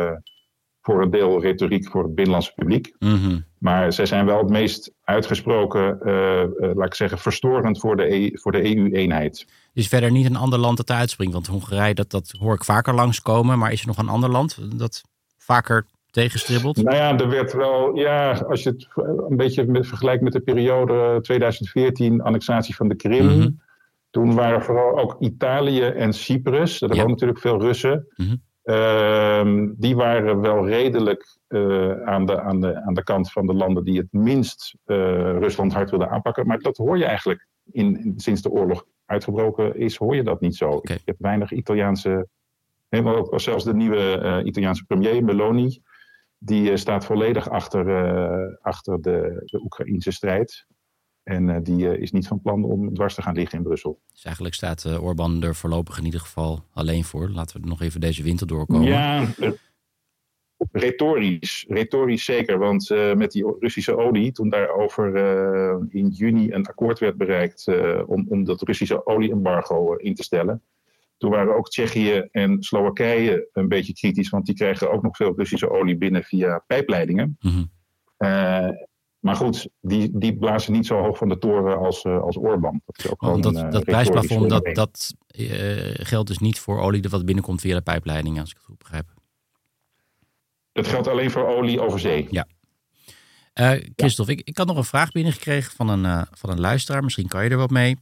voor 0.81 1.01
een 1.01 1.09
deel 1.09 1.41
retoriek 1.41 1.89
voor 1.89 2.03
het 2.03 2.15
binnenlandse 2.15 2.53
publiek. 2.53 2.95
Mm 2.99 3.45
Maar 3.57 3.93
zij 3.93 4.05
zijn 4.05 4.25
wel 4.25 4.37
het 4.37 4.49
meest 4.49 4.93
uitgesproken, 5.03 5.99
uh, 6.03 6.41
uh, 6.41 6.75
laat 6.75 6.85
ik 6.85 6.93
zeggen, 6.93 7.17
verstorend 7.17 7.79
voor 7.79 7.95
de, 7.95 8.13
e 8.13 8.75
EU-eenheid. 8.75 9.47
Is 9.73 9.87
verder 9.87 10.11
niet 10.11 10.25
een 10.25 10.35
ander 10.35 10.59
land 10.59 10.77
dat 10.77 10.91
uitspringt? 10.91 11.33
Want 11.33 11.47
Hongarije, 11.47 11.93
dat, 11.93 12.11
dat 12.11 12.33
hoor 12.39 12.53
ik 12.53 12.63
vaker 12.63 12.93
langskomen. 12.93 13.59
Maar 13.59 13.71
is 13.71 13.81
er 13.81 13.87
nog 13.87 13.97
een 13.97 14.09
ander 14.09 14.29
land 14.29 14.79
dat 14.79 15.01
vaker 15.37 15.85
tegenstribbelt? 16.09 16.77
Nou 16.77 16.95
ja, 16.95 17.17
er 17.17 17.29
werd 17.29 17.53
wel, 17.53 17.95
ja, 17.95 18.31
als 18.31 18.63
je 18.63 18.69
het 18.69 18.87
een 19.29 19.37
beetje 19.37 19.65
met, 19.65 19.87
vergelijkt 19.87 20.23
met 20.23 20.33
de 20.33 20.39
periode 20.39 21.19
2014, 21.21 22.21
annexatie 22.21 22.75
van 22.75 22.87
de 22.87 22.95
Krim. 22.95 23.23
Mm 23.23 23.41
-hmm. 23.41 23.61
Toen 24.09 24.33
waren 24.33 24.61
vooral 24.61 24.99
ook 24.99 25.15
Italië 25.19 25.81
en 25.81 26.13
Cyprus, 26.13 26.79
dat 26.79 26.95
ja. 26.95 27.07
natuurlijk 27.07 27.39
veel 27.39 27.59
Russen. 27.59 28.07
Mm 28.15 28.27
-hmm. 28.27 28.41
Uh, 28.63 29.67
die 29.75 29.95
waren 29.95 30.41
wel 30.41 30.67
redelijk 30.67 31.37
uh, 31.47 32.01
aan, 32.01 32.25
de, 32.25 32.41
aan, 32.41 32.61
de, 32.61 32.81
aan 32.81 32.93
de 32.93 33.03
kant 33.03 33.31
van 33.31 33.45
de 33.45 33.53
landen 33.53 33.83
die 33.83 33.97
het 33.97 34.11
minst 34.11 34.75
uh, 34.85 34.97
Rusland 35.37 35.73
hard 35.73 35.89
wilden 35.89 36.09
aanpakken. 36.09 36.47
Maar 36.47 36.59
dat 36.59 36.77
hoor 36.77 36.97
je 36.97 37.05
eigenlijk 37.05 37.47
in, 37.71 38.13
sinds 38.17 38.41
de 38.41 38.49
oorlog 38.49 38.85
uitgebroken 39.05 39.75
is, 39.75 39.95
hoor 39.95 40.15
je 40.15 40.23
dat 40.23 40.41
niet 40.41 40.55
zo. 40.55 40.69
Okay. 40.69 40.95
Ik 40.95 41.01
heb 41.05 41.15
weinig 41.19 41.51
Italiaanse, 41.51 42.27
helemaal 42.89 43.15
ook 43.15 43.39
zelfs 43.39 43.63
de 43.63 43.73
nieuwe 43.73 44.21
uh, 44.23 44.45
Italiaanse 44.45 44.85
premier 44.85 45.23
Meloni, 45.23 45.81
die 46.37 46.77
staat 46.77 47.05
volledig 47.05 47.49
achter, 47.49 48.57
achter 48.61 49.01
de, 49.01 49.41
de 49.45 49.61
Oekraïnse 49.63 50.11
strijd. 50.11 50.65
En 51.23 51.47
uh, 51.47 51.57
die 51.63 51.85
uh, 51.85 52.01
is 52.01 52.11
niet 52.11 52.27
van 52.27 52.41
plan 52.41 52.63
om 52.63 52.93
dwars 52.93 53.15
te 53.15 53.21
gaan 53.21 53.35
liggen 53.35 53.57
in 53.57 53.63
Brussel. 53.63 53.99
Dus 54.13 54.23
eigenlijk 54.23 54.55
staat 54.55 54.83
uh, 54.85 55.03
Orbán 55.03 55.43
er 55.43 55.55
voorlopig 55.55 55.97
in 55.97 56.05
ieder 56.05 56.19
geval 56.19 56.63
alleen 56.73 57.03
voor. 57.03 57.29
Laten 57.29 57.61
we 57.61 57.67
nog 57.67 57.81
even 57.81 57.99
deze 57.99 58.23
winter 58.23 58.47
doorkomen. 58.47 58.87
Ja, 58.87 59.27
retorisch, 60.71 61.65
retorisch 61.67 62.25
zeker. 62.25 62.57
Want 62.57 62.89
met 63.15 63.31
die 63.31 63.55
Russische 63.59 63.97
olie, 63.97 64.31
toen 64.31 64.49
daarover 64.49 65.15
in 65.89 66.07
juni 66.07 66.51
een 66.51 66.65
akkoord 66.65 66.99
werd 66.99 67.17
bereikt 67.17 67.67
om, 68.05 68.25
om 68.29 68.43
dat 68.43 68.61
Russische 68.61 69.05
olieembargo 69.07 69.95
in 69.95 70.15
te 70.15 70.23
stellen. 70.23 70.61
Toen 71.17 71.31
waren 71.31 71.55
ook 71.55 71.69
Tsjechië 71.69 72.27
en 72.31 72.63
Slowakije 72.63 73.49
een 73.53 73.67
beetje 73.67 73.93
kritisch, 73.93 74.29
want 74.29 74.45
die 74.45 74.55
krijgen 74.55 74.91
ook 74.91 75.01
nog 75.03 75.15
veel 75.15 75.33
Russische 75.35 75.69
olie 75.69 75.97
binnen 75.97 76.23
via 76.23 76.63
pijpleidingen. 76.67 77.37
Mm 77.39 77.69
maar 79.21 79.35
goed, 79.35 79.69
die, 79.81 80.09
die 80.13 80.37
blazen 80.37 80.71
niet 80.71 80.85
zo 80.85 80.97
hoog 80.97 81.17
van 81.17 81.29
de 81.29 81.37
toren 81.37 81.77
als, 81.77 82.03
uh, 82.03 82.21
als 82.21 82.37
Orbán. 82.37 82.81
Dat, 82.85 83.11
ook 83.11 83.21
oh, 83.21 83.41
dat, 83.41 83.71
dat 83.71 83.83
prijsplafond, 83.83 84.49
dat, 84.49 84.69
dat 84.73 85.13
uh, 85.35 85.93
geldt 85.93 86.27
dus 86.27 86.37
niet 86.37 86.59
voor 86.59 86.79
olie 86.79 87.01
dat 87.01 87.11
wat 87.11 87.25
binnenkomt 87.25 87.61
via 87.61 87.75
de 87.75 87.81
pijpleiding, 87.81 88.39
als 88.39 88.49
ik 88.49 88.55
het 88.55 88.65
goed 88.65 88.77
begrijp. 88.77 89.13
Dat 90.71 90.87
geldt 90.87 91.07
alleen 91.07 91.31
voor 91.31 91.47
olie 91.47 91.81
over 91.81 91.99
zee. 91.99 92.27
Ja. 92.29 92.47
Uh, 93.53 93.71
Christophe, 93.95 94.31
ik, 94.31 94.41
ik 94.43 94.57
had 94.57 94.67
nog 94.67 94.77
een 94.77 94.83
vraag 94.83 95.11
binnengekregen 95.11 95.71
van 95.71 95.89
een, 95.89 96.27
van 96.31 96.49
een 96.49 96.59
luisteraar. 96.59 97.03
Misschien 97.03 97.27
kan 97.27 97.43
je 97.43 97.49
er 97.49 97.57
wat 97.57 97.69
mee. 97.69 97.97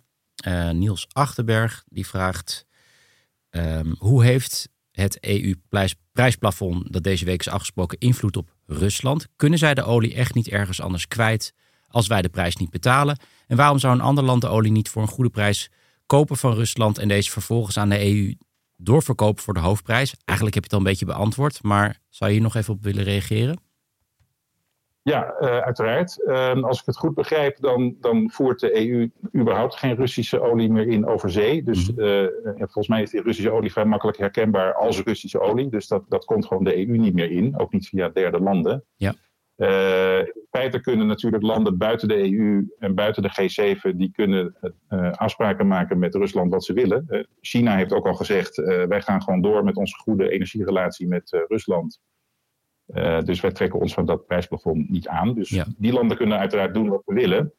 Niels 0.72 1.08
Achterberg, 1.12 1.84
die 1.88 2.08
vraagt... 2.08 2.68
Um, 3.52 3.96
hoe 3.98 4.24
heeft 4.24 4.70
het 4.92 5.18
EU-prijsplafond 5.20 6.94
dat 6.94 7.04
deze 7.04 7.26
week 7.26 7.40
is 7.40 7.48
afgesproken 7.48 7.98
invloed 7.98 8.38
op 8.38 8.56
Rusland? 8.70 9.28
Kunnen 9.36 9.60
zij 9.60 9.74
de 9.74 9.84
olie 9.84 10.14
echt 10.14 10.34
niet 10.34 10.48
ergens 10.48 10.82
anders 10.82 11.08
kwijt 11.08 11.54
als 11.88 12.08
wij 12.08 12.22
de 12.22 12.30
prijs 12.30 12.56
niet 12.56 12.70
betalen? 12.70 13.20
En 13.48 13.58
waarom 13.58 13.80
zou 13.80 13.94
een 13.94 14.02
ander 14.02 14.24
land 14.24 14.42
de 14.42 14.48
olie 14.48 14.72
niet 14.72 14.90
voor 14.90 15.02
een 15.02 15.08
goede 15.08 15.30
prijs 15.30 15.70
kopen 16.06 16.38
van 16.38 16.54
Rusland 16.54 16.98
en 16.98 17.08
deze 17.08 17.32
vervolgens 17.32 17.78
aan 17.78 17.90
de 17.90 18.06
EU 18.06 18.36
doorverkopen 18.78 19.44
voor 19.44 19.54
de 19.54 19.60
hoofdprijs? 19.60 20.14
Eigenlijk 20.26 20.56
heb 20.56 20.64
je 20.64 20.70
het 20.70 20.74
al 20.74 20.78
een 20.78 20.92
beetje 20.92 21.06
beantwoord, 21.06 21.64
maar 21.64 22.00
zou 22.10 22.30
je 22.30 22.36
hier 22.36 22.46
nog 22.46 22.56
even 22.56 22.74
op 22.74 22.84
willen 22.84 23.04
reageren? 23.04 23.69
Ja, 25.02 25.36
uh, 25.42 25.58
uiteraard. 25.58 26.22
Uh, 26.26 26.64
als 26.64 26.80
ik 26.80 26.86
het 26.86 26.98
goed 26.98 27.14
begrijp, 27.14 27.58
dan, 27.60 27.96
dan 28.00 28.30
voert 28.32 28.60
de 28.60 28.90
EU 28.90 29.10
überhaupt 29.36 29.76
geen 29.76 29.96
Russische 29.96 30.42
olie 30.42 30.72
meer 30.72 30.88
in 30.88 31.06
over 31.06 31.32
zee. 31.32 31.64
Dus 31.64 31.92
uh, 31.98 32.28
volgens 32.56 32.88
mij 32.88 33.02
is 33.02 33.10
die 33.10 33.22
Russische 33.22 33.52
olie 33.52 33.72
vrij 33.72 33.86
makkelijk 33.86 34.18
herkenbaar 34.18 34.74
als 34.74 35.04
Russische 35.04 35.40
olie. 35.40 35.70
Dus 35.70 35.88
dat, 35.88 36.04
dat 36.10 36.26
komt 36.26 36.46
gewoon 36.46 36.64
de 36.64 36.88
EU 36.88 36.98
niet 36.98 37.14
meer 37.14 37.32
in, 37.32 37.60
ook 37.60 37.74
niet 37.74 37.88
via 37.88 38.10
derde 38.10 38.40
landen. 38.40 38.86
Ja. 38.96 39.14
in 39.56 40.46
feite 40.50 40.80
kunnen 40.80 41.08
natuurlijk 41.08 41.44
landen 41.44 41.78
buiten 41.78 42.08
de 42.08 42.34
EU 42.34 42.68
en 42.80 42.96
buiten 42.96 43.24
de 43.24 43.30
G7, 43.30 43.96
die 43.96 44.12
kunnen 44.12 44.56
afspraken 45.12 45.68
maken 45.68 46.00
met 46.00 46.16
Rusland 46.16 46.52
wat 46.52 46.64
ze 46.64 46.74
willen. 46.74 47.28
China 47.42 47.76
heeft 47.76 47.94
ook 47.94 48.08
al 48.08 48.14
gezegd, 48.14 48.56
wij 48.88 49.02
gaan 49.02 49.22
gewoon 49.22 49.42
door 49.42 49.64
met 49.64 49.78
onze 49.78 49.98
goede 49.98 50.30
energierelatie 50.30 51.08
met 51.08 51.46
Rusland. 51.48 52.00
Uh, 52.94 53.22
dus 53.22 53.40
wij 53.40 53.52
trekken 53.52 53.80
ons 53.80 53.94
van 53.94 54.06
dat 54.06 54.26
prijsplafond 54.26 54.90
niet 54.90 55.08
aan. 55.08 55.34
Dus 55.34 55.64
die 55.78 55.94
landen 55.94 56.18
kunnen 56.18 56.38
uiteraard 56.38 56.74
doen 56.74 56.90
wat 56.90 57.02
ze 57.06 57.14
willen. 57.14 57.54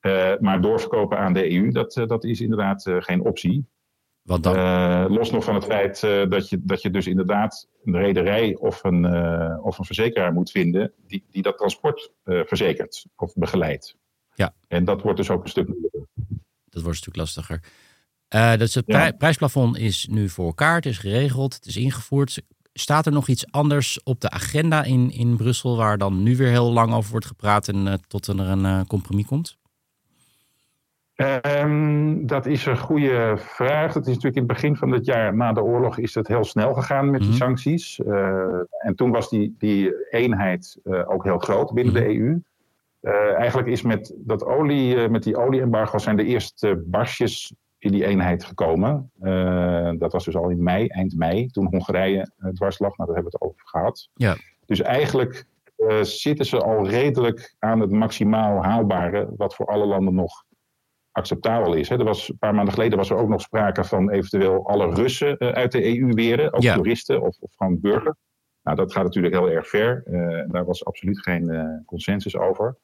Uh, 0.00 0.32
maar 0.38 0.60
doorverkopen 0.60 1.18
aan 1.18 1.32
de 1.32 1.52
EU, 1.52 1.70
dat, 1.70 1.96
uh, 1.96 2.06
dat 2.06 2.24
is 2.24 2.40
inderdaad 2.40 2.84
geen 2.98 3.20
optie. 3.20 3.66
Wat 4.22 4.42
dan? 4.42 5.12
los 5.12 5.30
nog 5.30 5.44
van 5.44 5.54
het 5.54 5.64
feit 5.64 6.00
dat, 6.00 6.48
je, 6.48 6.60
dat 6.62 6.82
je 6.82 6.90
dus 6.90 7.06
inderdaad 7.06 7.68
een 7.84 7.96
rederij 7.96 8.56
of 8.56 8.84
een, 8.84 9.04
of 9.62 9.78
een 9.78 9.84
verzekeraar 9.84 10.32
moet 10.32 10.50
vinden 10.50 10.92
die, 11.06 11.24
die 11.30 11.42
dat 11.42 11.56
transport 11.56 12.12
verzekert 12.24 13.06
of 13.16 13.34
begeleidt. 13.34 13.96
Ja. 14.34 14.54
En 14.68 14.84
dat 14.84 15.02
wordt 15.02 15.18
dus 15.18 15.30
ook 15.30 15.42
een 15.42 15.50
stuk 15.50 15.68
moeilijker. 15.68 16.06
Dat 16.64 16.82
wordt 16.82 16.88
een 16.88 16.94
stuk 16.94 17.16
lastiger. 17.16 17.62
dus 18.58 18.74
het 18.74 18.84
ja. 18.86 19.10
prijsplafond 19.10 19.78
is 19.78 20.06
nu 20.10 20.28
voor 20.28 20.46
elkaar, 20.46 20.74
het 20.74 20.86
is 20.86 20.98
geregeld, 20.98 21.54
het 21.54 21.66
is 21.66 21.76
ingevoerd. 21.76 22.42
Staat 22.80 23.06
er 23.06 23.12
nog 23.12 23.28
iets 23.28 23.52
anders 23.52 24.02
op 24.02 24.20
de 24.20 24.30
agenda 24.30 24.84
in, 24.84 25.10
in 25.10 25.36
Brussel 25.36 25.76
waar 25.76 25.98
dan 25.98 26.22
nu 26.22 26.36
weer 26.36 26.48
heel 26.48 26.72
lang 26.72 26.94
over 26.94 27.10
wordt 27.10 27.26
gepraat 27.26 27.68
en 27.68 27.86
uh, 27.86 27.92
tot 28.08 28.26
er 28.26 28.40
een 28.40 28.64
uh, 28.64 28.80
compromis 28.88 29.26
komt? 29.26 29.58
Um, 31.16 32.26
dat 32.26 32.46
is 32.46 32.66
een 32.66 32.78
goede 32.78 33.34
vraag. 33.36 33.94
Het 33.94 34.06
is 34.06 34.14
natuurlijk 34.14 34.36
in 34.36 34.42
het 34.42 34.52
begin 34.52 34.76
van 34.76 34.90
het 34.90 35.04
jaar 35.04 35.36
na 35.36 35.52
de 35.52 35.62
oorlog 35.62 35.98
is 35.98 36.14
het 36.14 36.28
heel 36.28 36.44
snel 36.44 36.74
gegaan 36.74 37.10
met 37.10 37.20
die 37.20 37.28
mhm. 37.28 37.38
sancties. 37.38 37.98
Uh, 37.98 38.14
en 38.78 38.94
toen 38.94 39.10
was 39.10 39.30
die, 39.30 39.54
die 39.58 40.08
eenheid 40.10 40.78
ook 40.84 41.24
heel 41.24 41.38
groot 41.38 41.72
binnen 41.72 41.94
de 41.94 42.00
mhm. 42.00 42.10
EU. 42.10 42.40
eigenlijk 43.36 43.68
is 43.68 43.82
met, 43.82 44.14
dat 44.16 44.44
olie, 44.44 45.08
met 45.08 45.22
die 45.22 45.36
olieembargo 45.36 45.98
zijn 45.98 46.16
de 46.16 46.24
eerste 46.24 46.82
barsjes 46.86 47.54
in 47.80 47.92
die 47.92 48.04
eenheid 48.04 48.44
gekomen. 48.44 49.10
Uh, 49.22 49.90
dat 49.98 50.12
was 50.12 50.24
dus 50.24 50.36
al 50.36 50.50
in 50.50 50.62
mei, 50.62 50.86
eind 50.86 51.16
mei, 51.16 51.46
toen 51.46 51.66
Hongarije 51.70 52.32
uh, 52.38 52.50
dwars 52.50 52.78
lag. 52.78 52.96
Nou, 52.96 53.08
daar 53.08 53.16
hebben 53.16 53.32
we 53.32 53.38
het 53.40 53.50
over 53.50 53.68
gehad. 53.68 54.08
Ja. 54.14 54.36
Dus 54.66 54.80
eigenlijk 54.80 55.44
uh, 55.76 56.02
zitten 56.02 56.46
ze 56.46 56.62
al 56.62 56.88
redelijk 56.88 57.54
aan 57.58 57.80
het 57.80 57.90
maximaal 57.90 58.64
haalbare, 58.64 59.30
wat 59.36 59.54
voor 59.54 59.66
alle 59.66 59.86
landen 59.86 60.14
nog 60.14 60.44
acceptabel 61.10 61.74
is. 61.74 61.88
Hè. 61.88 61.98
Er 61.98 62.04
was, 62.04 62.28
een 62.28 62.38
paar 62.38 62.54
maanden 62.54 62.74
geleden 62.74 62.98
was 62.98 63.10
er 63.10 63.16
ook 63.16 63.28
nog 63.28 63.40
sprake 63.40 63.84
van 63.84 64.10
eventueel 64.10 64.68
alle 64.68 64.94
Russen 64.94 65.38
uit 65.38 65.72
de 65.72 65.98
EU 65.98 66.12
weren, 66.12 66.52
ook 66.52 66.62
ja. 66.62 66.74
toeristen 66.74 67.22
of, 67.22 67.36
of 67.40 67.54
gewoon 67.56 67.80
burgers. 67.80 68.16
Nou, 68.62 68.76
dat 68.76 68.92
gaat 68.92 69.04
natuurlijk 69.04 69.34
heel 69.34 69.50
erg 69.50 69.68
ver. 69.68 70.02
daar 70.48 70.64
was 70.64 70.84
absoluut 70.84 71.20
geen 71.22 71.82
consensus 71.86 72.36
over. 72.36 72.76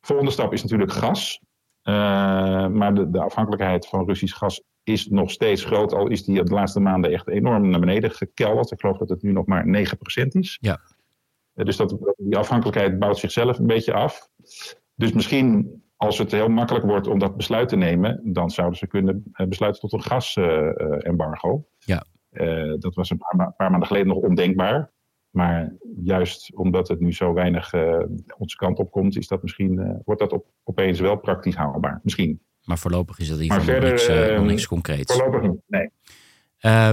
De 0.00 0.06
volgende 0.06 0.30
stap 0.30 0.52
is 0.52 0.62
natuurlijk 0.62 0.92
gas. 0.92 1.40
Uh, 1.84 1.94
maar 2.68 2.94
de, 2.94 3.10
de, 3.10 3.20
afhankelijkheid 3.20 3.86
van 3.86 4.06
Russisch 4.06 4.38
gas 4.38 4.62
is 4.82 5.06
nog 5.08 5.30
steeds 5.30 5.64
groot. 5.64 5.92
Al 5.92 6.06
is 6.06 6.24
die 6.24 6.42
de 6.42 6.54
laatste 6.54 6.80
maanden 6.80 7.12
echt 7.12 7.28
enorm 7.28 7.68
naar 7.68 7.80
beneden 7.80 8.10
gekelderd. 8.10 8.70
Ik 8.70 8.80
geloof 8.80 8.98
dat 8.98 9.08
het 9.08 9.22
nu 9.22 9.32
nog 9.32 9.46
maar 9.46 9.64
9% 9.66 10.26
is. 10.26 10.58
Ja. 10.60 10.80
Uh, 11.54 11.64
dus 11.64 11.76
dat, 11.76 12.14
die 12.16 12.36
afhankelijkheid 12.36 12.98
bouwt 12.98 13.18
zichzelf 13.18 13.58
een 13.58 13.66
beetje 13.66 13.92
af. 13.92 14.28
Dus 14.94 15.12
misschien 15.12 15.82
als 15.96 16.18
het 16.18 16.32
heel 16.32 16.48
makkelijk 16.48 16.84
wordt 16.84 17.06
om 17.06 17.18
dat 17.18 17.36
besluit 17.36 17.68
te 17.68 17.76
nemen, 17.76 18.20
dan 18.32 18.50
zouden 18.50 18.78
ze 18.78 18.86
kunnen 18.86 19.32
uh, 19.34 19.46
besluiten 19.46 19.80
tot 19.80 19.92
een 19.92 20.02
gasembargo. 20.02 21.66
ja. 21.78 22.04
dat 22.78 22.94
was 22.94 23.10
een 23.10 23.18
paar, 23.18 23.52
paar, 23.56 23.70
maanden 23.70 23.88
geleden 23.88 24.08
nog 24.08 24.18
ondenkbaar. 24.18 24.92
Maar 25.34 25.72
juist 26.02 26.54
omdat 26.54 26.88
het 26.88 27.00
nu 27.00 27.12
zo 27.12 27.32
weinig 27.32 27.72
uh, 27.72 27.98
onze 28.38 28.56
kant 28.56 28.78
op 28.78 28.90
komt, 28.90 29.16
is 29.16 29.28
dat 29.28 29.42
misschien, 29.42 29.72
uh, 29.72 29.90
wordt 30.04 30.20
dat 30.20 30.32
op, 30.32 30.46
opeens 30.64 31.00
wel 31.00 31.16
praktisch 31.16 31.54
haalbaar. 31.54 32.00
Misschien. 32.02 32.40
Maar 32.64 32.78
voorlopig 32.78 33.18
is 33.18 33.28
dat 33.28 33.36
in 33.36 33.42
ieder 33.42 33.60
geval 33.60 33.80
nog, 33.80 33.90
niks, 33.90 34.08
nog 34.08 34.46
niks 34.46 34.66
concreets. 34.66 35.14
Voorlopig 35.14 35.42
niet, 35.42 35.60
nee. 35.66 35.90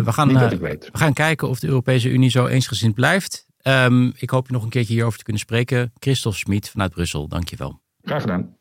we, 0.04 0.12
gaan, 0.12 0.28
we 0.28 0.90
gaan 0.92 1.14
kijken 1.14 1.50
of 1.50 1.60
de 1.60 1.68
Europese 1.68 2.10
Unie 2.10 2.30
zo 2.30 2.46
eensgezind 2.46 2.96
blijft. 2.96 3.46
Um, 3.64 4.12
ik 4.16 4.30
hoop 4.30 4.48
je 4.48 4.54
nog 4.54 4.64
een 4.64 4.70
keertje 4.70 4.94
hierover 4.94 5.18
te 5.18 5.24
kunnen 5.24 5.42
spreken. 5.42 5.92
Christophe 6.00 6.38
Smit 6.38 6.70
vanuit 6.70 6.92
Brussel, 6.92 7.28
dankjewel. 7.28 7.82
Graag 8.02 8.22
gedaan. 8.22 8.56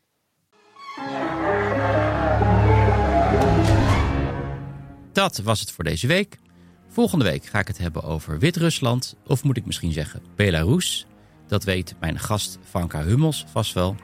Dat 5.13 5.39
was 5.39 5.61
het 5.61 5.73
voor 5.73 5.85
deze 5.85 6.07
week. 6.07 6.39
Volgende 6.93 7.25
week 7.25 7.45
ga 7.45 7.59
ik 7.59 7.67
het 7.67 7.79
hebben 7.79 8.03
over 8.03 8.39
Wit-Rusland, 8.39 9.17
of 9.27 9.45
moet 9.45 9.57
ik 9.57 9.67
misschien 9.67 9.93
zeggen 9.93 10.23
Belarus. 10.37 11.07
Dat 11.47 11.65
weet 11.65 11.95
mijn 12.01 12.19
gast 12.19 12.59
Vanka 12.63 13.03
Hummels 13.03 13.45
vast 13.49 13.73
wel. 13.73 13.97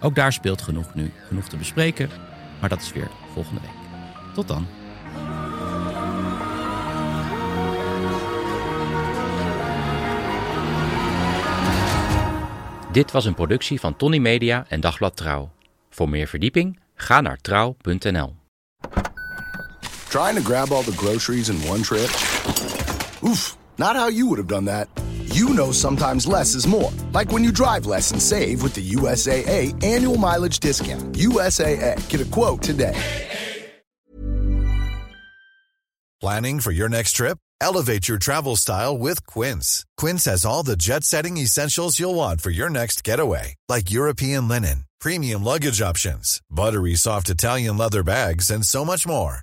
Ook 0.00 0.14
daar 0.14 0.32
speelt 0.32 0.62
genoeg 0.62 0.94
nu, 0.94 1.12
genoeg 1.28 1.48
te 1.48 1.56
bespreken, 1.56 2.10
maar 2.60 2.68
dat 2.68 2.80
is 2.80 2.92
weer 2.92 3.10
volgende 3.32 3.60
week. 3.60 3.70
Tot 4.34 4.48
dan. 4.48 4.66
Dit 12.92 13.10
was 13.10 13.24
een 13.24 13.34
productie 13.34 13.80
van 13.80 13.96
Tony 13.96 14.18
Media 14.18 14.64
en 14.68 14.80
Dagblad 14.80 15.16
Trouw. 15.16 15.50
Voor 15.90 16.08
meer 16.08 16.26
verdieping 16.26 16.80
ga 16.94 17.20
naar 17.20 17.36
trouw.nl. 17.36 18.45
Trying 20.16 20.36
to 20.36 20.40
grab 20.40 20.72
all 20.72 20.82
the 20.82 20.96
groceries 20.96 21.50
in 21.50 21.56
one 21.68 21.82
trip? 21.82 22.08
Oof, 23.22 23.54
not 23.76 23.96
how 23.96 24.08
you 24.08 24.26
would 24.28 24.38
have 24.38 24.46
done 24.46 24.64
that. 24.64 24.88
You 25.24 25.50
know 25.50 25.72
sometimes 25.72 26.26
less 26.26 26.54
is 26.54 26.66
more. 26.66 26.90
Like 27.12 27.32
when 27.32 27.44
you 27.44 27.52
drive 27.52 27.84
less 27.84 28.12
and 28.12 28.22
save 28.22 28.62
with 28.62 28.72
the 28.72 28.94
USAA 28.94 29.74
annual 29.84 30.16
mileage 30.16 30.58
discount. 30.58 31.04
USAA, 31.12 32.08
get 32.08 32.22
a 32.22 32.24
quote 32.30 32.62
today. 32.62 32.96
Planning 36.18 36.60
for 36.60 36.72
your 36.72 36.88
next 36.88 37.12
trip? 37.12 37.36
Elevate 37.60 38.08
your 38.08 38.18
travel 38.18 38.56
style 38.56 38.96
with 38.96 39.26
Quince. 39.26 39.84
Quince 39.98 40.24
has 40.24 40.46
all 40.46 40.62
the 40.62 40.76
jet 40.76 41.04
setting 41.04 41.36
essentials 41.36 42.00
you'll 42.00 42.14
want 42.14 42.40
for 42.40 42.48
your 42.48 42.70
next 42.70 43.04
getaway, 43.04 43.54
like 43.68 43.90
European 43.90 44.48
linen, 44.48 44.86
premium 44.98 45.44
luggage 45.44 45.82
options, 45.82 46.40
buttery 46.50 46.94
soft 46.94 47.28
Italian 47.28 47.76
leather 47.76 48.02
bags, 48.02 48.50
and 48.50 48.64
so 48.64 48.82
much 48.82 49.06
more 49.06 49.42